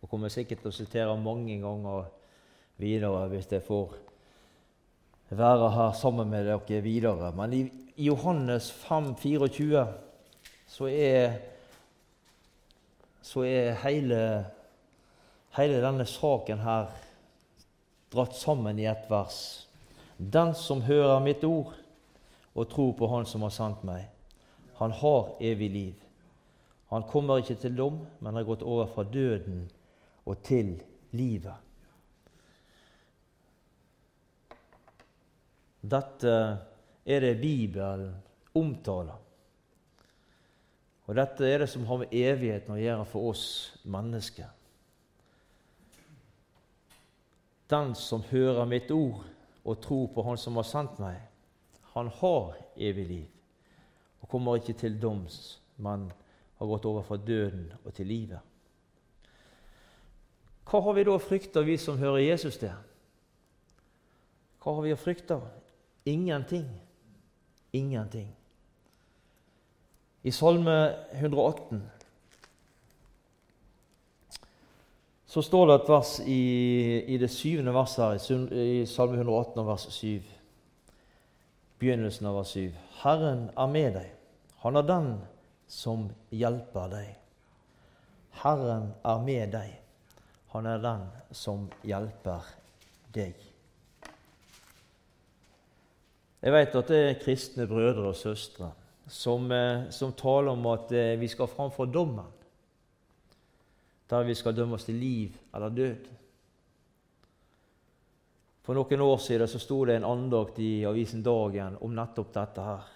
og 0.02 0.10
kommer 0.10 0.30
sikkert 0.30 0.62
til 0.62 0.70
å 0.70 0.76
sitere 0.76 1.16
mange 1.18 1.58
ganger 1.62 2.12
videre 2.78 3.24
hvis 3.32 3.50
jeg 3.50 3.64
får 3.66 3.96
være 5.30 5.72
her 5.74 5.96
sammen 5.98 6.30
med 6.30 6.46
dere 6.46 6.82
videre. 6.86 7.32
Men 7.34 7.54
i 7.54 7.64
Johannes 8.06 8.70
5, 8.86 9.16
24, 9.24 9.88
så 10.76 10.88
er, 10.92 11.38
så 13.22 13.46
er 13.48 13.78
hele, 13.86 14.18
hele 15.56 15.78
denne 15.80 16.04
saken 16.10 16.60
her 16.66 16.90
dratt 18.12 18.36
sammen 18.36 18.82
i 18.82 18.88
ett 18.92 19.06
vers. 19.08 19.38
Den 20.18 20.52
som 20.60 20.84
hører 20.84 21.24
mitt 21.24 21.48
ord 21.48 21.72
og 22.56 22.68
tror 22.74 22.92
på 23.00 23.08
Han 23.08 23.28
som 23.28 23.48
har 23.48 23.56
sendt 23.56 23.88
meg, 23.88 24.10
han 24.76 24.92
har 24.92 25.32
evig 25.40 25.72
liv. 25.72 26.06
Han 26.92 27.08
kommer 27.08 27.40
ikke 27.40 27.56
til 27.60 27.78
dom, 27.78 28.02
men 28.20 28.36
har 28.36 28.48
gått 28.48 28.64
over 28.64 28.92
fra 28.92 29.08
døden 29.08 29.70
og 30.26 30.42
til 30.44 30.76
livet. 31.16 31.56
Dette 35.80 36.34
er 37.06 37.24
det 37.24 37.38
Bibelen 37.40 38.12
omtaler. 38.56 39.25
Og 41.06 41.16
dette 41.18 41.46
er 41.46 41.62
det 41.62 41.70
som 41.70 41.86
har 41.86 42.02
med 42.02 42.14
evigheten 42.14 42.74
å 42.74 42.82
gjøre 42.82 43.06
for 43.10 43.30
oss 43.32 43.46
mennesker. 43.84 44.50
Den 47.70 47.94
som 47.98 48.26
hører 48.30 48.66
mitt 48.70 48.92
ord 48.94 49.24
og 49.66 49.80
tror 49.82 50.10
på 50.14 50.26
Han 50.26 50.38
som 50.38 50.58
har 50.60 50.68
sendt 50.70 51.00
meg, 51.02 51.18
han 51.96 52.10
har 52.20 52.58
evig 52.76 53.06
liv 53.08 53.32
og 54.22 54.30
kommer 54.30 54.58
ikke 54.58 54.74
til 54.74 54.98
doms, 55.02 55.62
men 55.78 56.08
har 56.58 56.68
gått 56.68 56.86
over 56.90 57.04
fra 57.06 57.18
døden 57.18 57.68
og 57.84 57.94
til 57.94 58.08
livet. 58.10 58.40
Hva 60.66 60.82
har 60.82 60.96
vi 60.98 61.04
da 61.06 61.14
å 61.14 61.22
frykte, 61.22 61.62
vi 61.62 61.76
som 61.78 62.00
hører 62.02 62.24
Jesus 62.24 62.58
til? 62.58 62.74
Hva 64.64 64.74
har 64.74 64.82
vi 64.82 64.96
å 64.96 64.98
frykte? 64.98 65.38
Ingenting. 66.10 66.66
Ingenting. 67.78 68.32
I 70.26 70.32
Salme 70.32 70.96
118 71.12 71.90
så 75.26 75.42
står 75.42 75.68
det 75.68 75.74
et 75.76 75.90
vers 75.92 76.14
i, 76.26 76.46
i 77.14 77.18
det 77.22 77.28
syvende 77.30 77.74
verset 77.76 78.32
her, 78.32 78.54
i 78.58 78.86
Salme 78.90 79.20
118 79.20 79.68
vers 79.68 79.84
7. 79.94 80.24
Begynnelsen 81.78 82.26
av 82.26 82.40
vers 82.40 82.54
7. 82.58 82.72
Herren 83.04 83.44
er 83.54 83.70
med 83.70 83.94
deg. 84.00 84.08
Han 84.64 84.80
er 84.80 84.88
den 84.90 85.10
som 85.70 86.08
hjelper 86.34 86.90
deg. 86.96 87.12
Herren 88.42 88.88
er 89.06 89.22
med 89.28 89.54
deg. 89.54 89.76
Han 90.56 90.72
er 90.72 90.82
den 90.88 91.04
som 91.38 91.68
hjelper 91.86 92.48
deg. 93.14 93.46
Jeg 96.42 96.58
vet 96.58 96.80
at 96.82 96.90
det 96.90 97.04
er 97.04 97.22
kristne 97.22 97.70
brødre 97.70 98.10
og 98.10 98.18
søstre 98.18 98.72
som, 99.08 99.52
eh, 99.52 99.90
som 99.90 100.14
taler 100.14 100.52
om 100.52 100.66
at 100.68 100.92
eh, 100.92 101.20
vi 101.20 101.28
skal 101.28 101.48
framfor 101.48 101.86
dommen, 101.86 102.26
der 104.10 104.24
vi 104.24 104.36
skal 104.36 104.56
dømmes 104.56 104.86
til 104.86 104.96
liv 104.96 105.38
eller 105.54 105.70
død. 105.70 106.08
For 108.66 108.74
noen 108.74 109.02
år 109.02 109.18
siden 109.22 109.48
så 109.48 109.62
sto 109.62 109.84
det 109.86 110.00
en 110.00 110.08
andakt 110.10 110.60
i 110.60 110.86
avisen 110.86 111.22
Dagen 111.24 111.78
om 111.82 111.94
nettopp 111.94 112.34
dette 112.34 112.66
her. 112.66 112.88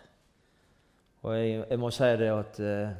Og 1.21 1.35
jeg, 1.35 1.63
jeg 1.69 1.79
må 1.79 1.91
si 1.93 2.09
det 2.17 2.29
at 2.33 2.59
eh, 2.59 2.97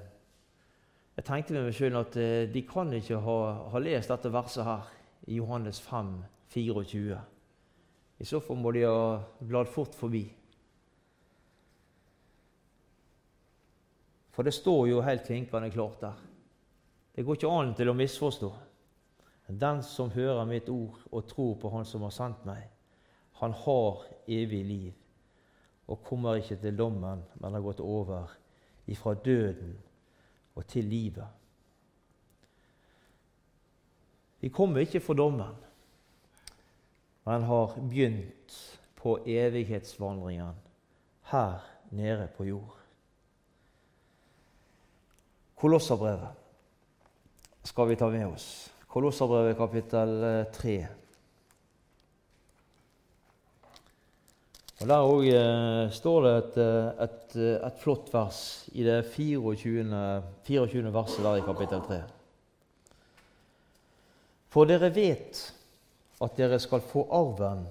jeg 1.17 1.26
tenkte 1.26 1.54
med 1.54 1.65
meg 1.65 1.76
sjøl 1.76 1.98
at 2.00 2.15
de 2.54 2.62
kan 2.63 2.93
ikke 2.95 3.17
ha, 3.19 3.39
ha, 3.74 3.80
lest 3.84 4.12
dette 4.13 4.32
verset 4.32 4.63
her 4.63 4.86
i 5.28 5.36
Johannes 5.36 5.82
5, 5.84 6.13
24. 6.54 7.17
I 8.19 8.28
så 8.28 8.39
fall 8.39 8.62
må 8.62 8.72
de 8.72 8.86
ha 8.88 9.17
bladd 9.43 9.67
fort 9.67 9.98
forbi. 9.98 10.24
For 14.39 14.47
det 14.47 14.54
står 14.56 14.86
jo 14.88 15.02
helt 15.04 15.25
klinkende 15.28 15.67
klart 15.69 15.99
der. 15.99 16.19
Det 17.12 17.25
går 17.28 17.36
ikke 17.36 17.49
an 17.52 17.73
til 17.75 17.89
å 17.91 17.95
misforstå. 17.99 18.49
Den 19.52 19.82
som 19.84 20.13
hører 20.13 20.47
mitt 20.47 20.69
ord 20.71 21.02
og 21.12 21.25
tror 21.28 21.58
på 21.60 21.71
Han 21.73 21.84
som 21.84 22.06
har 22.08 22.13
sendt 22.15 22.45
meg, 22.47 22.62
han 23.41 23.52
har 23.65 24.06
evig 24.32 24.62
liv 24.63 25.91
og 25.91 26.08
kommer 26.08 26.39
ikke 26.39 26.56
til 26.62 26.80
dommen, 26.80 27.25
men 27.36 27.60
har 27.60 27.67
gått 27.67 27.84
over 27.84 28.32
ifra 28.88 29.17
døden 29.28 29.75
og 30.56 30.67
til 30.71 30.88
livet. 30.88 31.28
Vi 34.39 34.56
kommer 34.56 34.88
ikke 34.88 35.04
for 35.04 35.19
dommen, 35.19 35.52
men 37.28 37.52
har 37.52 37.75
begynt 37.75 38.60
på 38.95 39.19
evighetsvandringen 39.28 40.67
her 41.36 41.73
nede 41.91 42.32
på 42.38 42.47
jord. 42.54 42.79
Kolosserbrevet 45.60 46.30
skal 47.67 47.88
vi 47.88 47.95
ta 48.00 48.08
med 48.10 48.28
oss. 48.28 48.72
Kolosserbrevet 48.88 49.58
kapittel 49.58 50.24
3. 50.56 50.76
Og 54.80 54.88
Der 54.88 55.04
òg 55.04 55.26
eh, 55.28 55.89
står 55.91 56.22
det 56.24 56.32
et, 56.38 56.58
eh, 56.63 57.02
et, 57.04 57.36
eh, 57.36 57.56
et, 57.67 57.80
flott 57.82 58.08
vers 58.13 58.39
i 58.72 58.86
det 58.88 59.02
24. 59.12 60.24
24. 60.48 60.93
verset 60.95 61.26
der 61.26 61.41
i 61.41 61.43
kapittel 61.43 61.84
3. 61.84 61.98
For 64.50 64.69
dere 64.69 64.93
vet 64.95 65.41
at 66.24 66.39
dere 66.39 66.62
skal 66.63 66.80
få 66.80 67.04
arven 67.12 67.67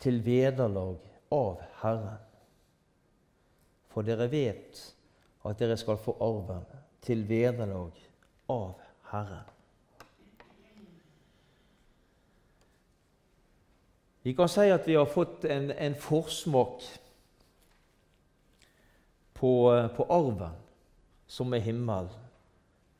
til 0.00 0.24
vederlag 0.24 0.96
av 1.36 1.60
Herren. 1.82 2.16
For 3.92 4.08
dere 4.08 4.30
vet 4.32 4.80
at 5.44 5.58
dere 5.58 5.76
skal 5.76 5.96
få 6.00 6.16
arven 6.20 6.64
til 7.04 7.28
vederlag 7.28 7.92
av 8.48 8.80
Herren. 9.10 9.50
Vi 14.24 14.32
kan 14.32 14.48
si 14.48 14.70
at 14.72 14.86
vi 14.88 14.94
har 14.96 15.04
fått 15.04 15.44
en, 15.44 15.68
en 15.70 15.94
forsmak 16.00 16.84
på, 19.36 19.50
på, 19.96 20.06
arven 20.08 20.54
som 21.26 21.52
er 21.52 21.60
himmel, 21.60 22.08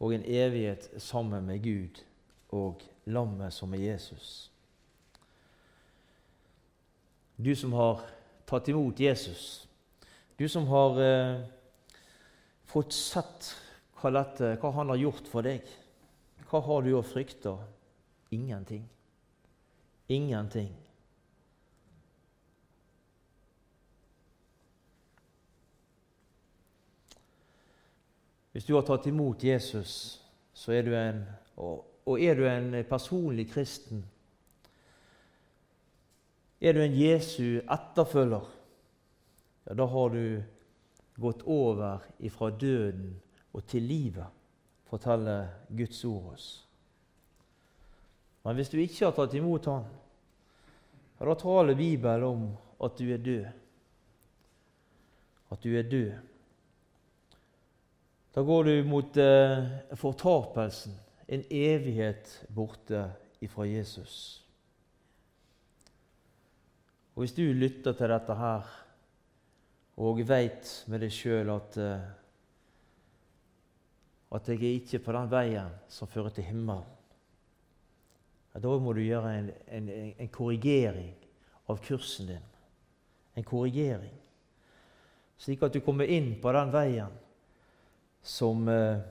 og 0.00 0.12
en 0.12 0.24
evighet 0.26 0.90
sammen 1.00 1.46
med 1.46 1.62
Gud 1.64 2.02
og 2.52 2.82
lammet 3.06 3.52
som 3.56 3.72
er 3.72 3.86
Jesus. 3.86 4.50
Du 7.36 7.54
som 7.56 7.72
har 7.72 8.04
tatt 8.46 8.68
imot 8.68 9.00
Jesus, 9.00 9.64
du 10.38 10.44
som 10.48 10.66
har 10.68 11.00
eh, 11.00 11.40
fått 12.74 12.92
sett 12.92 13.52
hva, 14.00 14.10
dette, 14.10 14.56
hva 14.58 14.72
han 14.74 14.90
har 14.90 14.98
gjort 14.98 15.28
for 15.30 15.46
deg, 15.46 15.62
hva 16.50 16.60
har 16.66 16.82
du 16.82 16.94
å 16.98 17.04
frykte? 17.06 17.54
Ingenting. 18.34 18.82
Ingenting. 20.10 20.72
Hvis 28.54 28.66
du 28.66 28.74
har 28.74 28.84
tatt 28.86 29.06
imot 29.10 29.42
Jesus, 29.42 29.94
er 30.70 30.90
en, 30.94 31.22
og 31.58 32.20
er 32.22 32.38
du 32.38 32.44
en 32.46 32.74
personlig 32.86 33.48
kristen 33.50 34.04
Er 36.62 36.72
du 36.72 36.78
en 36.80 36.94
Jesu 36.96 37.58
etterfølger, 37.60 38.46
ja, 39.66 39.74
da 39.76 39.86
har 39.90 40.14
du 40.14 40.53
gått 41.16 41.42
over 41.46 42.02
ifra 42.18 42.50
døden 42.50 43.14
og 43.54 43.66
til 43.70 43.82
livet, 43.86 44.26
forteller 44.90 45.48
Guds 45.70 46.04
ord 46.04 46.32
oss. 46.34 46.48
Men 48.44 48.58
hvis 48.58 48.68
du 48.68 48.78
ikke 48.78 49.06
har 49.06 49.14
tatt 49.16 49.34
imot 49.38 49.66
Han, 49.72 49.86
da 51.24 51.34
taler 51.40 51.78
Bibelen 51.78 52.24
om 52.28 52.42
at 52.84 52.98
du 52.98 53.08
er 53.14 53.22
død. 53.22 53.46
At 55.54 55.62
du 55.62 55.70
er 55.78 55.88
død. 55.88 56.12
Da 58.34 58.42
går 58.42 58.64
du 58.64 58.72
mot 58.84 59.16
eh, 59.16 59.64
fortapelsen, 59.94 60.96
en 61.28 61.44
evighet 61.50 62.32
borte 62.52 63.06
ifra 63.40 63.64
Jesus. 63.64 64.42
Og 67.14 67.22
Hvis 67.22 67.32
du 67.32 67.42
lytter 67.42 67.94
til 67.94 68.10
dette 68.10 68.34
her 68.34 68.83
og 69.96 70.20
veit 70.26 70.70
med 70.90 71.04
deg 71.04 71.12
sjøl 71.14 71.50
at 71.54 71.78
eh, 71.78 72.12
at 74.34 74.48
jeg 74.48 74.58
er 74.58 74.80
ikke 74.80 74.98
på 74.98 75.12
den 75.14 75.30
veien 75.30 75.74
som 75.88 76.10
fører 76.10 76.32
til 76.34 76.48
himmelen, 76.48 76.82
da 78.54 78.72
må 78.78 78.92
du 78.94 79.02
gjøre 79.02 79.30
en, 79.38 79.50
en, 79.66 79.88
en 80.18 80.30
korrigering 80.30 81.14
av 81.70 81.80
kursen 81.82 82.28
din. 82.30 82.50
En 83.34 83.46
korrigering, 83.46 84.14
slik 85.38 85.62
at 85.66 85.74
du 85.74 85.80
kommer 85.82 86.10
inn 86.10 86.36
på 86.42 86.52
den 86.54 86.70
veien 86.74 87.14
som, 88.22 88.62
eh, 88.70 89.02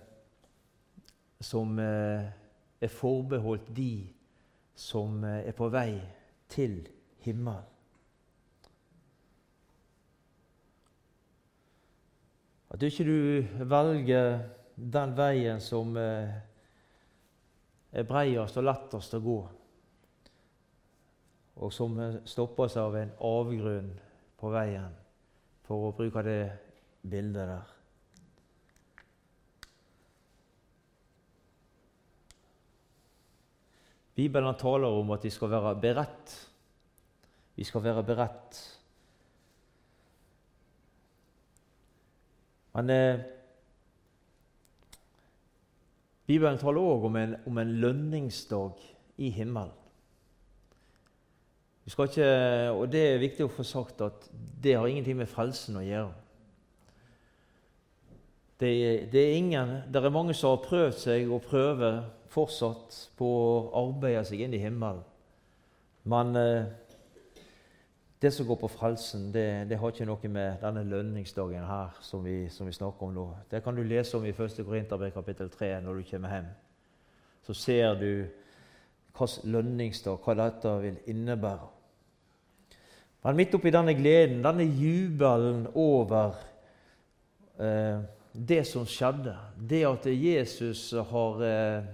som 1.44 1.80
eh, 1.80 2.32
er 2.84 2.92
forbeholdt 2.92 3.68
de 3.76 4.08
som 4.76 5.24
er 5.28 5.52
på 5.56 5.68
vei 5.72 6.02
til 6.52 6.82
himmelen. 7.24 7.73
At 12.74 12.82
du 12.82 12.88
ikke 12.90 13.06
du 13.06 13.46
velger 13.70 14.40
den 14.74 15.14
veien 15.14 15.60
som 15.62 15.94
er 16.02 16.42
breiest 18.10 18.58
og 18.58 18.66
lettest 18.66 19.14
å 19.14 19.22
gå, 19.22 19.38
og 21.62 21.70
som 21.70 22.02
stoppes 22.26 22.80
av 22.82 22.98
en 22.98 23.14
avgrunn 23.30 23.92
på 24.42 24.50
veien, 24.56 24.90
for 25.68 25.92
å 25.92 25.94
bruke 25.94 26.26
det 26.26 26.42
bildet 27.06 27.46
der. 27.54 27.70
Bibelen 34.18 34.58
taler 34.58 34.94
om 34.94 35.14
at 35.14 35.24
vi 35.26 35.30
skal 35.34 35.50
være 35.54 35.76
beredt. 35.82 36.34
Vi 37.58 37.66
skal 37.66 37.82
være 37.86 38.04
beredt. 38.06 38.60
Men 42.74 42.90
eh, 42.90 43.22
Bibelen 46.26 46.58
taler 46.58 46.82
òg 46.82 47.08
om, 47.10 47.18
om, 47.46 47.58
en 47.60 47.74
lønningsdag 47.84 48.82
i 49.22 49.30
himmelen. 49.30 49.74
Vi 51.84 51.92
skal 51.92 52.08
Ikke, 52.08 52.28
og 52.72 52.92
Det 52.92 53.02
er 53.10 53.22
viktig 53.22 53.46
å 53.46 53.52
få 53.52 53.66
sagt 53.68 54.02
at 54.02 54.30
det 54.34 54.78
har 54.78 54.88
ingenting 54.88 55.18
med 55.20 55.28
frelsen 55.28 55.78
å 55.78 55.84
gjøre. 55.84 56.14
Det, 58.60 58.70
det, 59.12 59.20
er 59.20 59.36
ingen, 59.36 59.74
det 59.92 60.00
er 60.00 60.14
mange 60.14 60.34
som 60.34 60.54
har 60.54 60.64
prøvd 60.64 60.96
seg 60.96 61.28
og 61.28 61.44
prøver 61.44 62.06
fortsatt 62.32 62.96
på 63.20 63.28
å 63.28 63.58
arbeide 63.84 64.24
seg 64.30 64.46
inn 64.46 64.56
i 64.56 64.62
himmelen. 64.64 65.04
Men 66.08 66.32
eh, 66.40 66.72
det 68.24 68.32
som 68.32 68.48
går 68.48 68.56
på 68.56 68.68
frelsen, 68.72 69.32
det, 69.34 69.66
det, 69.68 69.78
har 69.78 69.92
ikke 69.92 70.06
noe 70.08 70.30
med 70.32 70.62
denne 70.62 70.86
lønningsdagen 70.88 71.66
her 71.68 71.98
som 72.02 72.24
vi, 72.24 72.48
som 72.50 72.70
vi, 72.70 72.72
snakker 72.72 73.04
om 73.04 73.12
nå. 73.12 73.26
Det 73.52 73.60
kan 73.66 73.76
du 73.76 73.84
lese 73.84 74.16
om 74.16 74.24
i 74.24 74.32
1. 74.32 74.62
Korinterbrev 74.64 75.12
kapittel 75.12 75.52
3 75.52 75.74
når 75.84 76.00
du 76.00 76.06
kommer 76.08 76.38
hjem. 76.38 76.48
Så 77.44 77.58
ser 77.60 78.00
du 78.00 78.08
hvilken 79.18 79.52
lønningsdag, 79.52 80.24
hva 80.24 80.38
dette 80.40 80.72
vil 80.86 81.04
innebære. 81.12 81.68
Men 83.28 83.40
midt 83.42 83.60
oppi 83.60 83.76
denne 83.76 83.94
gleden, 84.00 84.40
denne 84.44 84.72
jubelen 84.72 85.68
over 85.76 86.40
eh, 87.60 88.08
det 88.32 88.64
som 88.72 88.88
skjedde, 88.88 89.36
det 89.60 89.84
at 89.88 90.08
Jesus 90.08 90.94
har 91.12 91.44
eh, 91.44 91.94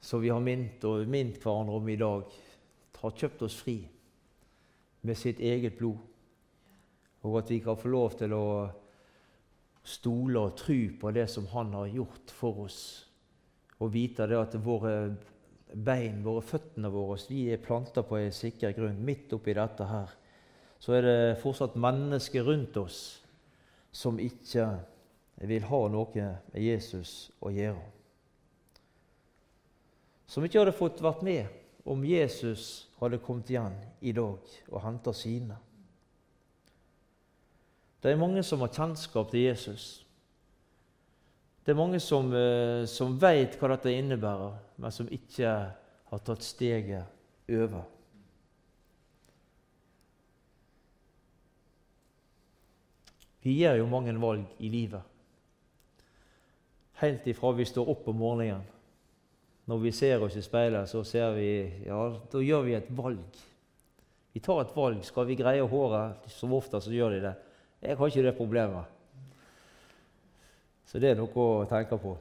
som 0.00 0.22
vi 0.22 0.30
har 0.30 0.40
mint 0.40 0.84
og 0.86 1.10
mint 1.10 1.42
hverandre 1.42 1.82
om 1.82 1.88
i 1.90 1.98
dag, 1.98 2.22
har 3.00 3.18
kjøpt 3.18 3.48
oss 3.48 3.58
fri 3.58 3.80
med 5.00 5.18
sitt 5.18 5.40
eget 5.40 5.78
blod. 5.78 5.98
Og 7.24 7.38
at 7.40 7.50
vi 7.52 7.60
kan 7.60 7.76
få 7.76 7.90
lov 7.92 8.16
til 8.20 8.32
å 8.36 8.46
stole 9.84 10.40
og 10.40 10.56
tro 10.60 10.78
på 11.00 11.12
det 11.16 11.26
som 11.32 11.48
Han 11.52 11.72
har 11.74 11.92
gjort 11.92 12.32
for 12.36 12.64
oss. 12.66 12.80
Og 13.80 13.92
vite 13.92 14.26
det 14.28 14.38
at 14.38 14.56
våre 14.64 14.94
bein, 15.72 16.22
våre 16.24 16.42
føttene 16.44 16.90
våre, 16.92 17.18
vi 17.28 17.46
er 17.52 17.62
planta 17.62 18.02
på 18.02 18.18
en 18.18 18.32
sikker 18.32 18.74
grunn. 18.76 19.04
Midt 19.04 19.32
oppi 19.36 19.56
dette 19.56 19.88
her 19.88 20.16
så 20.80 20.94
er 20.96 21.04
det 21.04 21.40
fortsatt 21.42 21.76
mennesker 21.76 22.46
rundt 22.46 22.76
oss 22.80 23.00
som 23.92 24.16
ikke 24.20 24.66
vil 25.44 25.66
ha 25.68 25.80
noe 25.92 26.12
med 26.14 26.60
Jesus 26.64 27.28
å 27.44 27.52
gjøre 27.52 28.00
som 30.30 30.46
ikke 30.46 30.62
hadde 30.62 30.76
fått 30.76 31.02
vært 31.02 31.24
med 31.26 31.59
om 31.84 32.04
Jesus 32.04 32.90
hadde 32.98 33.18
kommet 33.18 33.50
igjen 33.50 33.76
i 34.00 34.12
dag 34.12 34.38
og 34.68 34.82
henta 34.84 35.12
sine. 35.16 35.56
Det 38.00 38.12
er 38.12 38.20
mange 38.20 38.42
som 38.46 38.62
har 38.64 38.72
kjennskap 38.72 39.30
til 39.32 39.44
Jesus. 39.48 40.06
Det 41.64 41.72
er 41.72 41.78
mange 41.78 42.00
som, 42.00 42.32
eh, 42.32 42.86
som 42.86 43.18
veit 43.20 43.58
hva 43.60 43.74
dette 43.74 43.92
innebærer, 43.92 44.56
men 44.76 44.92
som 44.92 45.08
ikke 45.12 45.50
har 46.10 46.22
tatt 46.24 46.42
steget 46.42 47.04
over. 47.48 47.84
Vi 53.42 53.56
gjør 53.60 53.78
jo 53.80 53.86
mange 53.86 54.20
valg 54.20 54.44
i 54.58 54.68
livet. 54.68 55.02
Helt 57.00 57.26
ifra 57.26 57.52
vi 57.56 57.64
står 57.64 57.88
opp 57.88 58.08
om 58.08 58.16
morgenen 58.20 58.66
når 59.70 59.78
vi 59.84 59.92
ser 59.94 60.22
oss 60.24 60.34
i 60.34 60.42
speilet, 60.42 60.88
så 60.90 61.04
ser 61.06 61.36
vi 61.36 61.50
Ja, 61.86 62.00
da 62.32 62.42
gjør 62.42 62.64
vi 62.66 62.74
et 62.74 62.88
valg. 62.90 63.42
Vi 64.34 64.40
tar 64.42 64.64
et 64.64 64.72
valg. 64.74 65.04
Skal 65.06 65.28
vi 65.28 65.38
greie 65.38 65.62
håret? 65.62 66.26
Som 66.34 66.54
ofte 66.54 66.80
så 66.82 66.90
gjør 66.90 67.14
de 67.14 67.20
det. 67.28 67.34
Jeg 67.82 67.98
har 67.98 68.10
ikke 68.10 68.24
det 68.26 68.36
problemet. 68.36 68.98
Så 70.90 70.98
det 70.98 71.12
er 71.12 71.20
noe 71.20 71.30
å 71.30 71.68
tenke 71.70 71.98
på. 72.02 72.16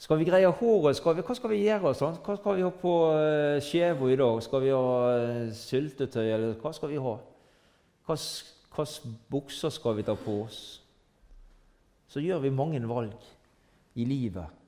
Skal 0.00 0.20
vi 0.20 0.28
greie 0.28 0.52
håret? 0.60 0.96
Skal 0.96 1.18
vi, 1.18 1.24
hva 1.26 1.36
skal 1.36 1.52
vi 1.52 1.64
gjøre? 1.64 1.94
Sånn? 1.98 2.20
Hva 2.24 2.38
skal 2.38 2.60
vi 2.60 2.64
ha 2.64 2.70
på 2.82 2.94
uh, 3.10 3.58
skjeva 3.64 4.12
i 4.12 4.20
dag? 4.22 4.38
Skal 4.46 4.62
vi 4.64 4.70
ha 4.70 4.86
uh, 5.10 5.50
syltetøy, 5.56 6.28
eller 6.28 6.54
hva 6.62 6.72
skal 6.76 6.94
vi 6.94 7.02
ha? 7.02 7.16
Hvilke 8.06 8.86
bukser 9.34 9.74
skal 9.74 9.98
vi 9.98 10.06
ta 10.06 10.14
på 10.14 10.38
oss? 10.46 10.62
Så 12.10 12.22
gjør 12.22 12.46
vi 12.46 12.54
mange 12.54 12.80
valg 12.86 13.18
i 13.98 14.06
livet. 14.06 14.59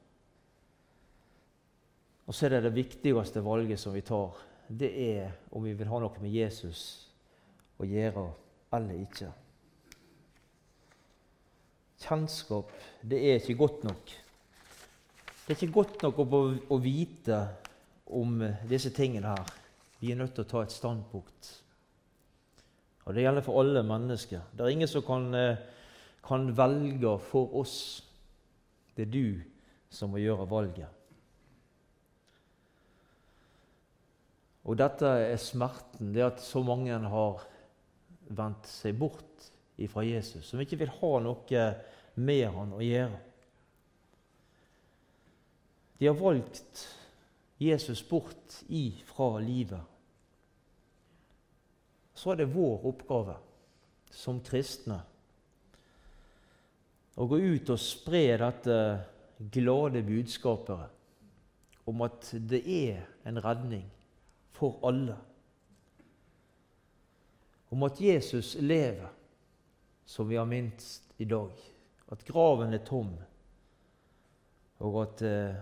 Og 2.32 2.36
så 2.36 2.46
er 2.46 2.54
det 2.54 2.62
det 2.64 2.76
viktigste 2.78 3.42
valget 3.44 3.76
som 3.76 3.92
vi 3.92 4.00
tar. 4.00 4.38
Det 4.64 4.88
er 4.88 5.34
om 5.52 5.66
vi 5.66 5.74
vil 5.76 5.88
ha 5.92 5.98
noe 6.00 6.20
med 6.22 6.32
Jesus 6.32 6.78
å 7.76 7.84
gjøre 7.84 8.22
eller 8.72 9.02
ikke. 9.02 9.26
Kjennskap, 12.00 12.70
det 13.04 13.18
er 13.20 13.36
ikke 13.36 13.58
godt 13.60 13.84
nok. 13.84 14.14
Det 15.42 15.50
er 15.52 15.58
ikke 15.58 15.74
godt 15.74 16.06
nok 16.06 16.22
å, 16.24 16.38
å 16.72 16.78
vite 16.80 17.42
om 18.16 18.40
disse 18.70 18.94
tingene 18.96 19.36
her. 19.36 19.52
Vi 20.00 20.14
er 20.14 20.22
nødt 20.22 20.32
til 20.38 20.46
å 20.46 20.50
ta 20.54 20.64
et 20.64 20.72
standpunkt. 20.72 21.52
Og 23.04 23.12
Det 23.12 23.26
gjelder 23.26 23.44
for 23.44 23.60
alle 23.60 23.84
mennesker. 23.84 24.48
Det 24.56 24.64
er 24.64 24.72
ingen 24.72 24.88
som 24.88 25.04
kan, 25.04 25.28
eh, 25.36 25.60
kan 26.24 26.48
velge 26.56 27.12
for 27.28 27.60
oss. 27.60 27.76
Det 28.96 29.04
er 29.10 29.14
du 29.18 29.44
som 29.92 30.16
må 30.16 30.24
gjøre 30.24 30.48
valget. 30.48 31.01
Og 34.62 34.78
dette 34.78 35.06
er 35.06 35.40
smerten, 35.42 36.12
det 36.14 36.22
at 36.24 36.42
så 36.42 36.62
mange 36.64 36.94
har 36.94 37.42
vendt 38.32 38.68
seg 38.70 38.94
bort 38.98 39.50
ifra 39.82 40.04
Jesus, 40.06 40.46
som 40.46 40.60
ikke 40.62 40.78
vil 40.84 40.92
ha 41.00 41.12
noe 41.24 41.62
med 42.22 42.44
han 42.54 42.74
å 42.76 42.82
gjøre. 42.84 43.20
De 45.98 46.08
har 46.08 46.18
valgt 46.18 46.84
Jesus 47.62 48.02
bort 48.06 48.62
ifra 48.68 49.38
livet. 49.42 49.82
Så 52.14 52.32
er 52.32 52.42
det 52.42 52.54
vår 52.54 52.86
oppgave 52.90 53.36
som 54.12 54.40
kristne 54.44 55.00
å 57.18 57.26
gå 57.28 57.38
ut 57.38 57.70
og 57.72 57.80
spre 57.80 58.36
dette 58.40 58.76
glade 59.52 60.02
budskapet 60.06 61.88
om 61.90 62.04
at 62.06 62.30
det 62.50 62.62
er 62.62 63.02
en 63.28 63.40
redning 63.42 63.86
for 64.52 64.78
alle. 64.86 65.16
Om 67.70 67.82
at 67.82 68.00
Jesus 68.00 68.54
lever, 68.60 69.08
som 70.04 70.28
vi 70.28 70.36
har 70.36 70.44
minst 70.44 71.14
i 71.18 71.24
dag. 71.24 71.50
At 72.12 72.24
graven 72.24 72.74
er 72.74 72.84
tom, 72.84 73.14
og 74.78 75.02
at 75.02 75.22
eh, 75.22 75.54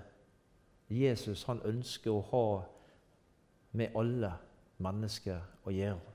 Jesus 0.91 1.45
han 1.47 1.61
ønsker 1.65 2.11
å 2.11 2.25
ha 2.33 2.47
med 3.79 3.95
alle 3.95 4.33
mennesker 4.83 5.45
å 5.65 5.75
gjøre. 5.75 6.11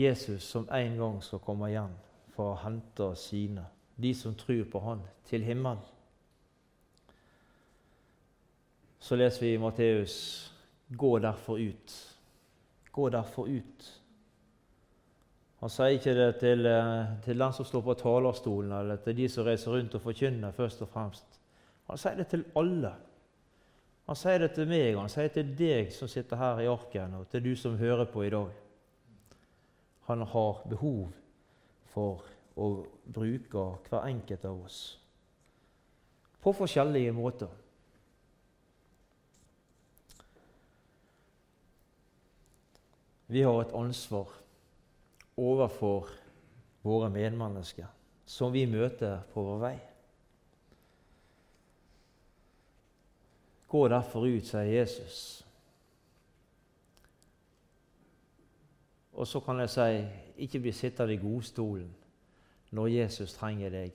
Jesus 0.00 0.46
som 0.48 0.68
en 0.72 0.96
gang 0.96 1.18
skal 1.22 1.42
komme 1.44 1.68
igjen 1.68 1.92
for 2.32 2.54
å 2.54 2.60
hente 2.62 3.10
sine, 3.20 3.66
de 4.02 4.14
som 4.14 4.34
tror 4.34 4.64
på 4.72 4.80
Han, 4.80 5.02
til 5.28 5.44
himmelen. 5.44 5.82
Så 9.00 9.16
leser 9.16 9.46
vi 9.46 9.54
i 9.54 9.58
Matteus 9.58 10.16
gå 10.88 11.18
derfor 11.18 11.58
ut. 11.58 12.16
Gå 12.92 13.08
derfor 13.08 13.48
ut. 13.48 13.90
Han 15.60 15.72
sier 15.72 15.98
ikke 15.98 16.14
det 16.16 16.28
til, 16.40 16.66
eh, 16.66 17.20
til 17.24 17.38
den 17.38 17.52
som 17.52 17.64
står 17.64 17.80
på 17.84 17.94
talerstolen, 17.94 18.72
eller 18.72 18.96
til 18.96 19.16
de 19.16 19.28
som 19.28 19.44
reiser 19.44 19.72
rundt 19.72 19.94
og 19.94 20.00
forkynner, 20.00 20.52
først 20.56 20.82
og 20.82 20.88
fremst. 20.88 21.40
Han 21.86 21.98
sier 21.98 22.16
det 22.16 22.26
til 22.28 22.44
alle. 22.56 22.94
Han 24.06 24.16
sier 24.16 24.38
det 24.38 24.54
til 24.54 24.66
meg, 24.66 24.96
han 24.96 25.08
sier 25.08 25.28
det 25.28 25.36
til 25.36 25.50
deg 25.58 25.92
som 25.92 26.08
sitter 26.08 26.36
her 26.36 26.60
i 26.60 26.66
arken, 26.66 27.14
og 27.14 27.28
til 27.30 27.44
du 27.44 27.52
som 27.56 27.76
hører 27.78 28.08
på 28.10 28.22
i 28.22 28.30
dag. 28.30 28.48
Han 30.08 30.22
har 30.22 30.62
behov 30.68 31.12
for 31.92 32.24
å 32.60 32.70
bruker 33.04 33.78
hver 33.88 34.06
enkelt 34.10 34.44
av 34.44 34.64
oss 34.64 34.80
på 36.40 36.52
forskjellige 36.56 37.12
måter. 37.12 37.48
Vi 43.26 43.42
har 43.42 43.60
et 43.62 43.74
ansvar 43.76 44.32
overfor 45.36 46.08
våre 46.82 47.10
medmennesker 47.12 47.86
som 48.26 48.52
vi 48.52 48.64
møter 48.66 49.20
på 49.34 49.44
vår 49.44 49.60
vei. 49.60 49.76
Gå 53.70 53.84
derfor 53.88 54.26
ut, 54.26 54.48
sier 54.48 54.66
Jesus. 54.66 55.20
Og 59.12 59.28
så 59.28 59.42
kan 59.44 59.60
jeg 59.62 59.70
si 59.70 59.88
ikke 60.46 60.64
bli 60.64 60.72
sittende 60.74 61.14
i 61.14 61.22
godstolen 61.22 61.90
når 62.70 62.92
Jesus 62.94 63.34
trenger 63.34 63.72
deg 63.74 63.94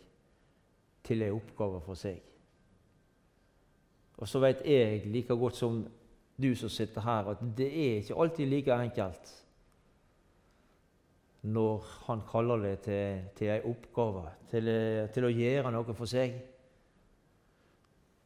til 1.06 1.22
en 1.22 1.38
oppgave 1.38 1.82
for 1.86 2.00
seg. 2.00 2.20
Og 4.18 4.28
så 4.28 4.40
vet 4.40 4.64
jeg 4.66 5.06
like 5.12 5.36
godt 5.36 5.58
som 5.60 5.84
du 6.42 6.56
som 6.56 6.70
sitter 6.70 7.02
her, 7.02 7.32
at 7.32 7.44
det 7.58 7.68
er 7.68 7.98
ikke 8.02 8.18
alltid 8.22 8.50
like 8.52 8.74
enkelt 8.74 9.34
når 11.46 11.86
han 12.08 12.24
kaller 12.26 12.64
deg 12.64 12.80
til, 12.82 13.26
til 13.38 13.52
en 13.54 13.68
oppgave, 13.70 14.24
til, 14.50 14.70
til, 15.14 15.28
å 15.28 15.34
gjøre 15.34 15.72
noe 15.76 15.94
for 15.94 16.10
seg. 16.10 16.40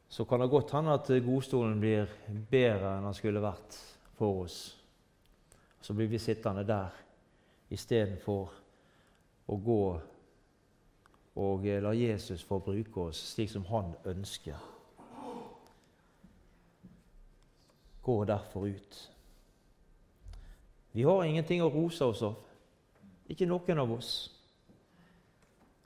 Så 0.08 0.24
kan 0.24 0.40
det 0.40 0.48
godt 0.50 0.72
hende 0.74 0.94
at 0.96 1.10
godstolen 1.26 1.76
blir 1.82 2.08
bedre 2.50 2.94
enn 2.96 3.04
den 3.04 3.18
skulle 3.18 3.42
vært 3.44 3.76
for 4.16 4.46
oss. 4.46 4.56
Så 5.84 5.94
blir 5.94 6.08
vi 6.08 6.18
sittende 6.18 6.64
der 6.64 6.96
istedenfor 7.70 8.56
å 9.52 9.58
gå 9.68 9.82
og 11.36 11.64
la 11.64 11.92
Jesus 11.94 12.42
få 12.44 12.58
bruke 12.58 13.00
oss 13.00 13.20
slik 13.34 13.50
som 13.50 13.64
han 13.70 13.94
ønsker. 14.04 14.58
Gå 18.02 18.24
derfor 18.24 18.66
ut. 18.66 19.10
Vi 20.92 21.02
har 21.02 21.24
ingenting 21.24 21.62
å 21.62 21.70
rose 21.70 22.04
oss 22.04 22.22
av. 22.26 22.38
Ikke 23.30 23.46
noen 23.46 23.78
av 23.78 23.92
oss. 23.94 24.12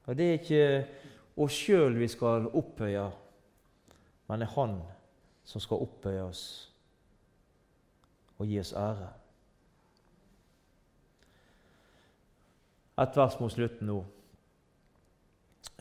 Og 0.07 0.17
Det 0.17 0.25
er 0.25 0.39
ikke 0.39 0.87
oss 1.37 1.53
sjøl 1.53 1.97
vi 1.99 2.09
skal 2.09 2.47
opphøye, 2.47 3.05
men 4.29 4.41
det 4.41 4.49
er 4.49 4.55
Han 4.55 4.79
som 5.45 5.61
skal 5.61 5.83
opphøye 5.85 6.23
oss 6.25 6.45
og 8.39 8.47
gi 8.47 8.59
oss 8.61 8.73
ære. 8.73 9.11
Et 12.99 13.17
vers 13.17 13.41
mot 13.41 13.53
slutten 13.53 13.89
nå. 13.91 14.05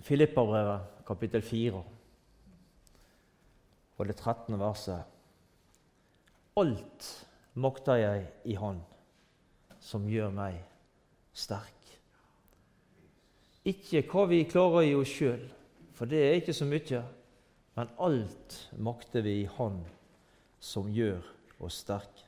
Filippabrevet, 0.04 0.82
kapittel 1.08 1.42
4, 1.42 1.84
og 3.98 4.08
det 4.08 4.16
13. 4.16 4.60
verset. 4.60 5.04
Alt 6.60 7.28
makter 7.54 8.02
jeg 8.02 8.26
i 8.52 8.58
Han 8.60 8.82
som 9.80 10.10
gjør 10.12 10.34
meg 10.36 10.58
sterk. 11.32 11.94
Ikke 13.64 14.04
hva 14.10 14.26
vi 14.28 14.42
klarer 14.44 14.90
i 14.90 14.98
oss 14.98 15.14
sjøl, 15.14 15.48
for 15.96 16.12
det 16.12 16.20
er 16.20 16.36
ikke 16.42 16.58
så 16.58 16.68
mye. 16.68 17.00
Men 17.80 17.96
alt 18.04 18.58
makter 18.76 19.24
vi 19.24 19.38
i 19.46 19.50
Han 19.56 19.80
som 20.60 20.92
gjør 20.92 21.24
oss 21.64 21.80
sterke. 21.86 22.28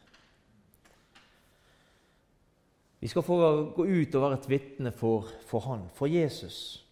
Vi 3.04 3.12
skal 3.12 3.22
få 3.22 3.36
gå 3.76 3.84
ut 3.84 4.16
og 4.16 4.24
være 4.24 4.40
et 4.40 4.50
vitne 4.50 4.96
for, 4.96 5.28
for 5.46 5.68
Han, 5.68 5.90
for 5.94 6.08
Jesus. 6.08 6.85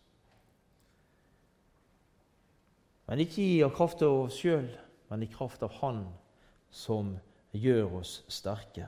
Men 3.09 3.21
ikke 3.23 3.43
i 3.43 3.69
kraft 3.75 4.03
av 4.05 4.25
oss 4.25 4.39
sjøl, 4.39 4.67
men 5.11 5.23
i 5.23 5.31
kraft 5.31 5.63
av 5.65 5.73
Han 5.81 6.05
som 6.73 7.13
gjør 7.53 7.99
oss 7.99 8.21
sterke. 8.31 8.87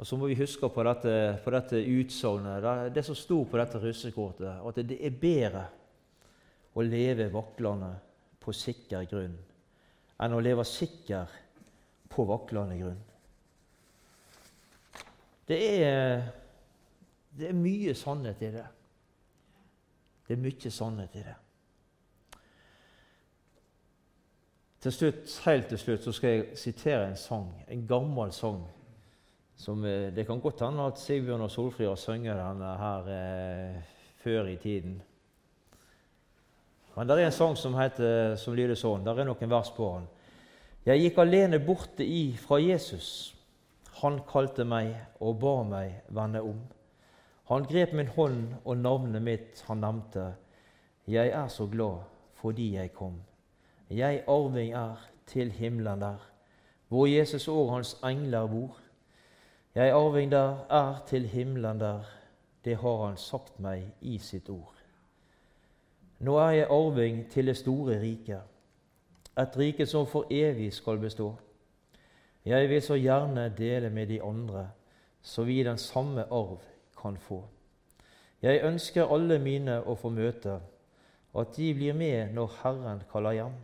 Og 0.00 0.06
så 0.08 0.16
må 0.16 0.30
vi 0.30 0.38
huske 0.38 0.68
på 0.72 0.84
dette, 0.86 1.12
på 1.44 1.52
dette 1.52 1.76
utsagnet, 1.76 2.94
det 2.94 3.02
som 3.04 3.16
sto 3.18 3.42
på 3.44 3.58
dette 3.60 3.80
russekortet, 3.82 4.62
at 4.64 4.80
det 4.88 4.96
er 4.96 5.18
bedre 5.20 5.66
å 6.72 6.84
leve 6.86 7.28
vaklende 7.32 7.90
på 8.40 8.54
sikker 8.56 9.04
grunn 9.10 9.36
enn 10.20 10.36
å 10.36 10.40
leve 10.44 10.64
sikker 10.68 11.36
på 12.12 12.24
vaklende 12.28 12.76
grunn. 12.76 12.98
Det 15.48 15.58
er, 15.80 16.26
det 17.34 17.48
er 17.48 17.56
mye 17.56 17.94
sannhet 17.96 18.42
i 18.44 18.50
det. 18.54 18.66
Det 20.30 20.36
er 20.36 20.42
mye 20.44 20.70
sannhet 20.70 21.14
i 21.18 21.22
det. 21.26 21.32
Til 24.80 24.92
slutt, 24.94 25.32
Helt 25.44 25.66
til 25.66 25.78
slutt 25.78 26.04
så 26.06 26.12
skal 26.14 26.30
jeg 26.30 26.44
sitere 26.54 27.08
en 27.08 27.16
sang, 27.18 27.48
en 27.66 27.82
gammel 27.88 28.30
sang. 28.32 28.60
Som, 29.56 29.82
eh, 29.84 30.14
det 30.14 30.26
kan 30.26 30.40
godt 30.40 30.62
hende 30.62 30.86
at 30.86 31.02
Sigbjørn 31.02 31.40
og 31.40 31.50
Solfrid 31.50 31.88
har 31.88 31.98
sunget 31.98 32.38
denne 32.38 32.76
her 32.78 33.10
eh, 33.16 33.82
før 34.22 34.46
i 34.46 34.56
tiden. 34.56 35.02
Men 36.96 37.08
det 37.08 37.18
er 37.18 37.26
en 37.26 37.32
sang 37.32 37.56
som, 37.58 37.74
heter, 37.74 38.36
som 38.36 38.54
lyder 38.54 38.78
sånn. 38.78 39.02
Der 39.04 39.18
er 39.18 39.26
noen 39.26 39.50
vers 39.50 39.74
på 39.74 39.92
den. 39.96 40.06
Jeg 40.86 41.08
gikk 41.08 41.18
alene 41.18 41.58
borte 41.58 42.06
i 42.06 42.36
fra 42.38 42.62
Jesus. 42.62 43.34
Han 43.98 44.22
kalte 44.30 44.64
meg 44.64 44.94
og 45.18 45.40
ba 45.42 45.62
meg 45.66 46.04
vende 46.08 46.46
om. 46.46 46.62
Han 47.50 47.64
grep 47.66 47.92
min 47.92 48.06
hånd, 48.06 48.52
og 48.64 48.76
navnet 48.78 49.22
mitt 49.26 49.64
han 49.66 49.80
nevnte. 49.82 50.28
Jeg 51.10 51.32
er 51.34 51.48
så 51.50 51.66
glad 51.66 52.04
fordi 52.38 52.74
jeg 52.76 52.92
kom. 52.94 53.16
Jeg 53.90 54.22
arving 54.30 54.70
er 54.72 55.02
til 55.26 55.50
himmelen 55.50 56.00
der, 56.00 56.22
hvor 56.88 57.06
Jesus 57.06 57.48
og 57.48 57.72
hans 57.74 57.96
engler 58.06 58.46
bor. 58.46 58.78
Jeg 59.74 59.90
arving 59.90 60.30
der 60.30 60.64
er 60.70 61.02
til 61.06 61.26
himmelen 61.26 61.80
der, 61.80 62.06
det 62.64 62.76
har 62.76 63.06
han 63.06 63.16
sagt 63.16 63.58
meg 63.60 63.82
i 64.00 64.18
sitt 64.18 64.48
ord. 64.50 64.74
Nå 66.18 66.38
er 66.38 66.50
jeg 66.50 66.70
arving 66.70 67.26
til 67.30 67.46
det 67.46 67.56
store 67.56 68.00
riket, 68.00 68.42
et 69.38 69.58
rike 69.58 69.86
som 69.86 70.06
for 70.06 70.30
evig 70.30 70.72
skal 70.72 70.98
bestå. 70.98 71.34
Jeg 72.44 72.68
vil 72.68 72.82
så 72.82 72.94
gjerne 72.94 73.52
dele 73.58 73.90
med 73.90 74.06
de 74.06 74.22
andre, 74.22 74.68
så 75.22 75.42
vi 75.42 75.62
den 75.62 75.78
samme 75.78 76.24
arv 76.30 76.60
kan 77.00 77.16
få. 77.16 77.42
Jeg 78.42 78.62
ønsker 78.64 79.10
alle 79.12 79.38
mine 79.38 79.80
å 79.84 79.96
få 80.00 80.08
møte, 80.12 80.60
at 81.36 81.56
de 81.56 81.72
blir 81.74 81.94
med 81.94 82.32
når 82.34 82.54
Herren 82.62 83.02
kaller 83.12 83.36
hjem. 83.36 83.56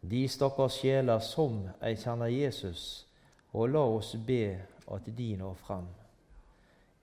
De 0.00 0.22
stakkars 0.30 0.78
sjeler 0.78 1.18
som 1.24 1.64
ei 1.82 1.96
kjenner 1.98 2.30
Jesus, 2.30 3.06
og 3.52 3.72
la 3.74 3.82
oss 3.82 4.14
be 4.26 4.58
at 4.86 5.08
de 5.18 5.32
når 5.40 5.56
frem. 5.64 5.88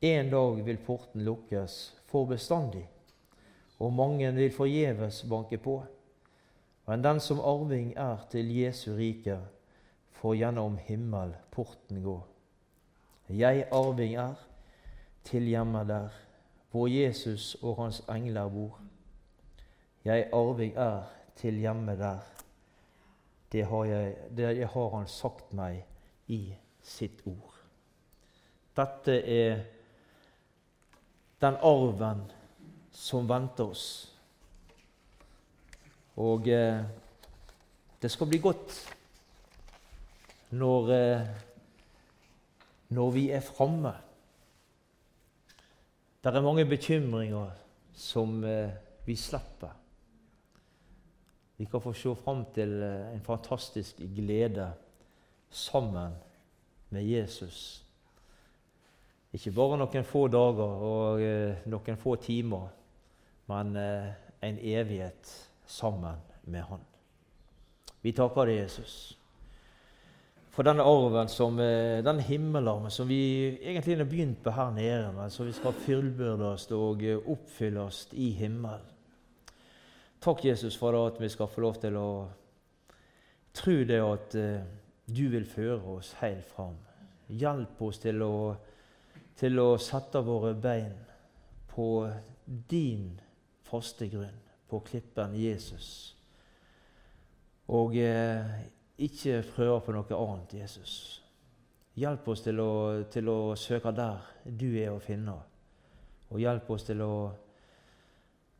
En 0.05 0.31
dag 0.31 0.61
vil 0.65 0.79
porten 0.85 1.25
lukkes 1.27 1.75
for 2.07 2.29
bestandig, 2.29 2.85
og 3.79 3.93
mange 3.93 4.31
vil 4.35 4.53
forgjeves 4.55 5.23
banke 5.29 5.59
på. 5.59 5.81
Men 6.87 7.03
den 7.03 7.19
som 7.19 7.41
arving 7.41 7.93
er 7.97 8.23
til 8.31 8.51
Jesu 8.55 8.93
rike, 8.95 9.39
får 10.21 10.35
gjennom 10.39 10.77
himmel 10.87 11.33
porten 11.51 12.03
gå. 12.05 12.19
Jeg 13.29 13.65
arving 13.73 14.15
er 14.21 14.37
til 15.25 15.49
hjemmet 15.49 15.87
der, 15.89 16.09
hvor 16.71 16.87
Jesus 16.87 17.55
og 17.61 17.83
hans 17.83 18.01
engler 18.09 18.49
bor. 18.49 18.79
Jeg 20.05 20.29
arving 20.33 20.75
er 20.77 21.03
til 21.35 21.59
hjemmet 21.59 21.99
der. 21.99 22.19
Det 23.51 23.65
har, 23.65 23.83
jeg, 23.83 24.15
det 24.37 24.67
har 24.67 24.89
han 24.97 25.07
sagt 25.07 25.53
meg 25.53 25.85
i 26.27 26.55
sitt 26.83 27.21
ord. 27.25 27.53
Dette 28.75 29.15
er 29.23 29.63
den 31.41 31.57
arven 31.63 32.25
som 32.91 33.29
venter 33.29 33.71
oss. 33.71 33.87
Og 36.15 36.47
eh, 36.47 36.83
det 38.01 38.11
skal 38.11 38.29
bli 38.29 38.39
godt 38.39 38.75
når, 40.55 40.91
eh, 40.95 41.27
når 42.89 43.11
vi 43.11 43.29
er 43.31 43.43
framme. 43.43 43.95
Det 46.25 46.33
er 46.33 46.41
mange 46.41 46.63
bekymringer 46.65 47.51
som 47.93 48.43
eh, 48.43 48.71
vi 49.05 49.13
slipper. 49.15 49.75
Vi 51.57 51.67
kan 51.69 51.81
få 51.81 51.93
se 51.93 52.15
fram 52.17 52.39
til 52.55 52.71
eh, 52.81 53.11
en 53.13 53.21
fantastisk 53.21 54.01
glede 54.15 54.71
sammen 55.49 56.15
med 56.89 57.05
Jesus. 57.05 57.85
Ikke 59.33 59.53
bare 59.53 59.77
noen 59.77 60.07
få 60.09 60.23
dager 60.33 60.81
og 60.89 61.21
eh, 61.21 61.61
noen 61.69 62.01
få 62.01 62.15
timer, 62.15 62.73
men 63.45 63.77
en 63.77 64.57
evighet 64.57 65.29
sammen 65.67 66.17
med 66.49 66.65
Han. 66.71 66.81
Vi 68.01 68.17
takker 68.17 68.49
deg, 68.49 68.63
Jesus, 68.63 69.19
for 70.55 70.63
denne 70.63 70.83
arven, 70.87 71.27
som, 71.27 71.59
eh, 71.59 72.03
den 72.03 72.19
himmelarmen 72.19 72.91
som 72.91 73.07
vi 73.07 73.57
egentlig 73.61 73.97
har 73.97 74.05
begynt 74.05 74.43
på 74.43 74.51
her 74.51 74.71
nede, 74.71 75.11
men 75.11 75.29
som 75.29 75.45
vi 75.45 75.51
skal 75.51 75.73
fullbyrdes 75.73 76.71
og 76.71 77.03
eh, 77.03 77.19
oppfylles 77.19 78.07
i 78.13 78.29
himmelen. 78.31 78.93
Takk, 80.23 80.45
Jesus, 80.45 80.77
for 80.77 80.95
at 81.07 81.19
vi 81.21 81.29
skal 81.29 81.47
få 81.51 81.61
lov 81.61 81.75
til 81.81 81.97
å 81.99 82.09
tro 83.53 83.75
det 83.83 83.99
at 83.99 84.35
eh, 84.39 84.63
du 85.05 85.27
vil 85.29 85.45
føre 85.45 85.97
oss 85.97 86.13
helt 86.21 86.47
fram. 86.47 86.77
Hjelp 87.27 87.81
oss 87.81 87.99
til 87.99 88.23
å, 88.23 88.55
til 89.35 89.59
å 89.59 89.75
sette 89.77 90.21
våre 90.23 90.53
bein 90.55 90.95
på 91.75 91.89
din 92.45 93.19
faste 93.67 94.07
grunn 94.07 94.39
på 94.71 94.79
klippen 94.87 95.35
Jesus. 95.35 96.15
Og 97.75 97.97
eh, 97.99 98.55
ikke 98.97 99.43
prøve 99.55 99.81
på 99.83 99.95
noe 99.95 100.17
annet, 100.17 100.53
Jesus. 100.61 101.21
Hjelp 101.95 102.27
oss 102.31 102.43
til 102.43 102.59
å, 102.59 102.71
til 103.11 103.29
å, 103.31 103.39
søke 103.59 103.91
der 103.95 104.23
du 104.45 104.69
er 104.79 104.91
å 104.93 105.01
finne. 105.03 105.35
Og 106.31 106.39
hjelp 106.41 106.69
oss 106.71 106.87
til 106.87 107.03
å 107.03 107.15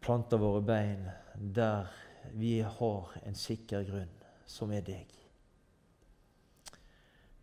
plante 0.04 0.40
våre 0.40 0.62
bein 0.64 1.08
der 1.36 1.88
vi 2.36 2.60
har 2.62 3.16
en 3.26 3.36
sikker 3.36 3.84
grunn, 3.88 4.12
som 4.48 4.72
er 4.72 4.84
deg. 4.86 5.12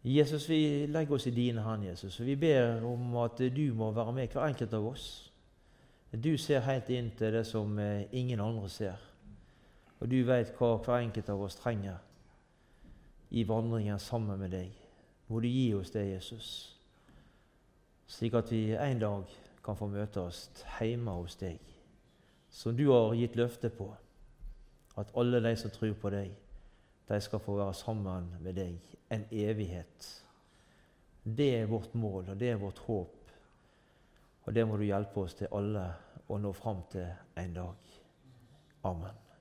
Jesus, 0.03 0.49
vi 0.51 0.89
legger 0.91 1.15
oss 1.15 1.29
i 1.31 1.35
dine 1.35 1.63
hender, 1.63 1.93
Jesus, 1.93 2.17
og 2.21 2.27
vi 2.27 2.37
ber 2.37 2.83
om 2.87 3.13
at 3.23 3.39
du 3.55 3.67
må 3.77 3.93
være 3.95 4.15
med 4.17 4.33
hver 4.33 4.49
enkelt 4.49 4.73
av 4.75 4.89
oss. 4.89 5.07
Du 6.13 6.35
ser 6.37 6.65
helt 6.67 6.91
inn 6.93 7.13
til 7.17 7.33
det 7.33 7.45
som 7.49 7.79
eh, 7.79 8.09
ingen 8.13 8.41
andre 8.43 8.69
ser. 8.69 9.05
Og 10.01 10.11
du 10.11 10.19
vet 10.27 10.51
hva 10.59 10.75
hver 10.83 11.05
enkelt 11.07 11.31
av 11.31 11.45
oss 11.47 11.57
trenger 11.61 12.01
i 13.33 13.45
vandringen 13.49 13.99
sammen 13.99 14.41
med 14.41 14.53
deg. 14.53 14.73
Må 15.29 15.41
du 15.41 15.49
gi 15.49 15.73
oss 15.75 15.93
det, 15.95 16.05
Jesus, 16.11 16.49
slik 18.07 18.37
at 18.37 18.51
vi 18.53 18.75
en 18.77 19.01
dag 19.01 19.31
kan 19.65 19.79
få 19.79 19.89
møte 19.89 20.21
oss 20.21 20.45
hjemme 20.77 21.15
hos 21.17 21.39
deg, 21.41 21.61
som 22.53 22.77
du 22.77 22.89
har 22.91 23.15
gitt 23.17 23.39
løfte 23.41 23.71
på, 23.73 23.89
at 25.01 25.15
alle 25.17 25.41
de 25.41 25.55
som 25.57 25.73
tror 25.73 25.95
på 25.97 26.13
deg, 26.13 26.35
de 27.09 27.21
skal 27.21 27.41
få 27.41 27.57
være 27.57 27.77
sammen 27.77 28.29
med 28.45 28.59
deg 28.61 28.93
en 29.13 29.25
evighet. 29.33 30.11
Det 31.25 31.49
er 31.57 31.71
vårt 31.71 31.95
mål, 31.95 32.29
og 32.35 32.39
det 32.41 32.53
er 32.53 32.61
vårt 32.61 32.85
håp. 32.85 33.33
Og 34.45 34.55
det 34.55 34.67
må 34.69 34.77
du 34.77 34.85
hjelpe 34.89 35.25
oss 35.25 35.39
til 35.39 35.53
alle 35.55 35.89
å 36.29 36.39
nå 36.43 36.53
fram 36.57 36.85
til 36.93 37.09
en 37.39 37.59
dag. 37.63 37.99
Amen. 38.89 39.22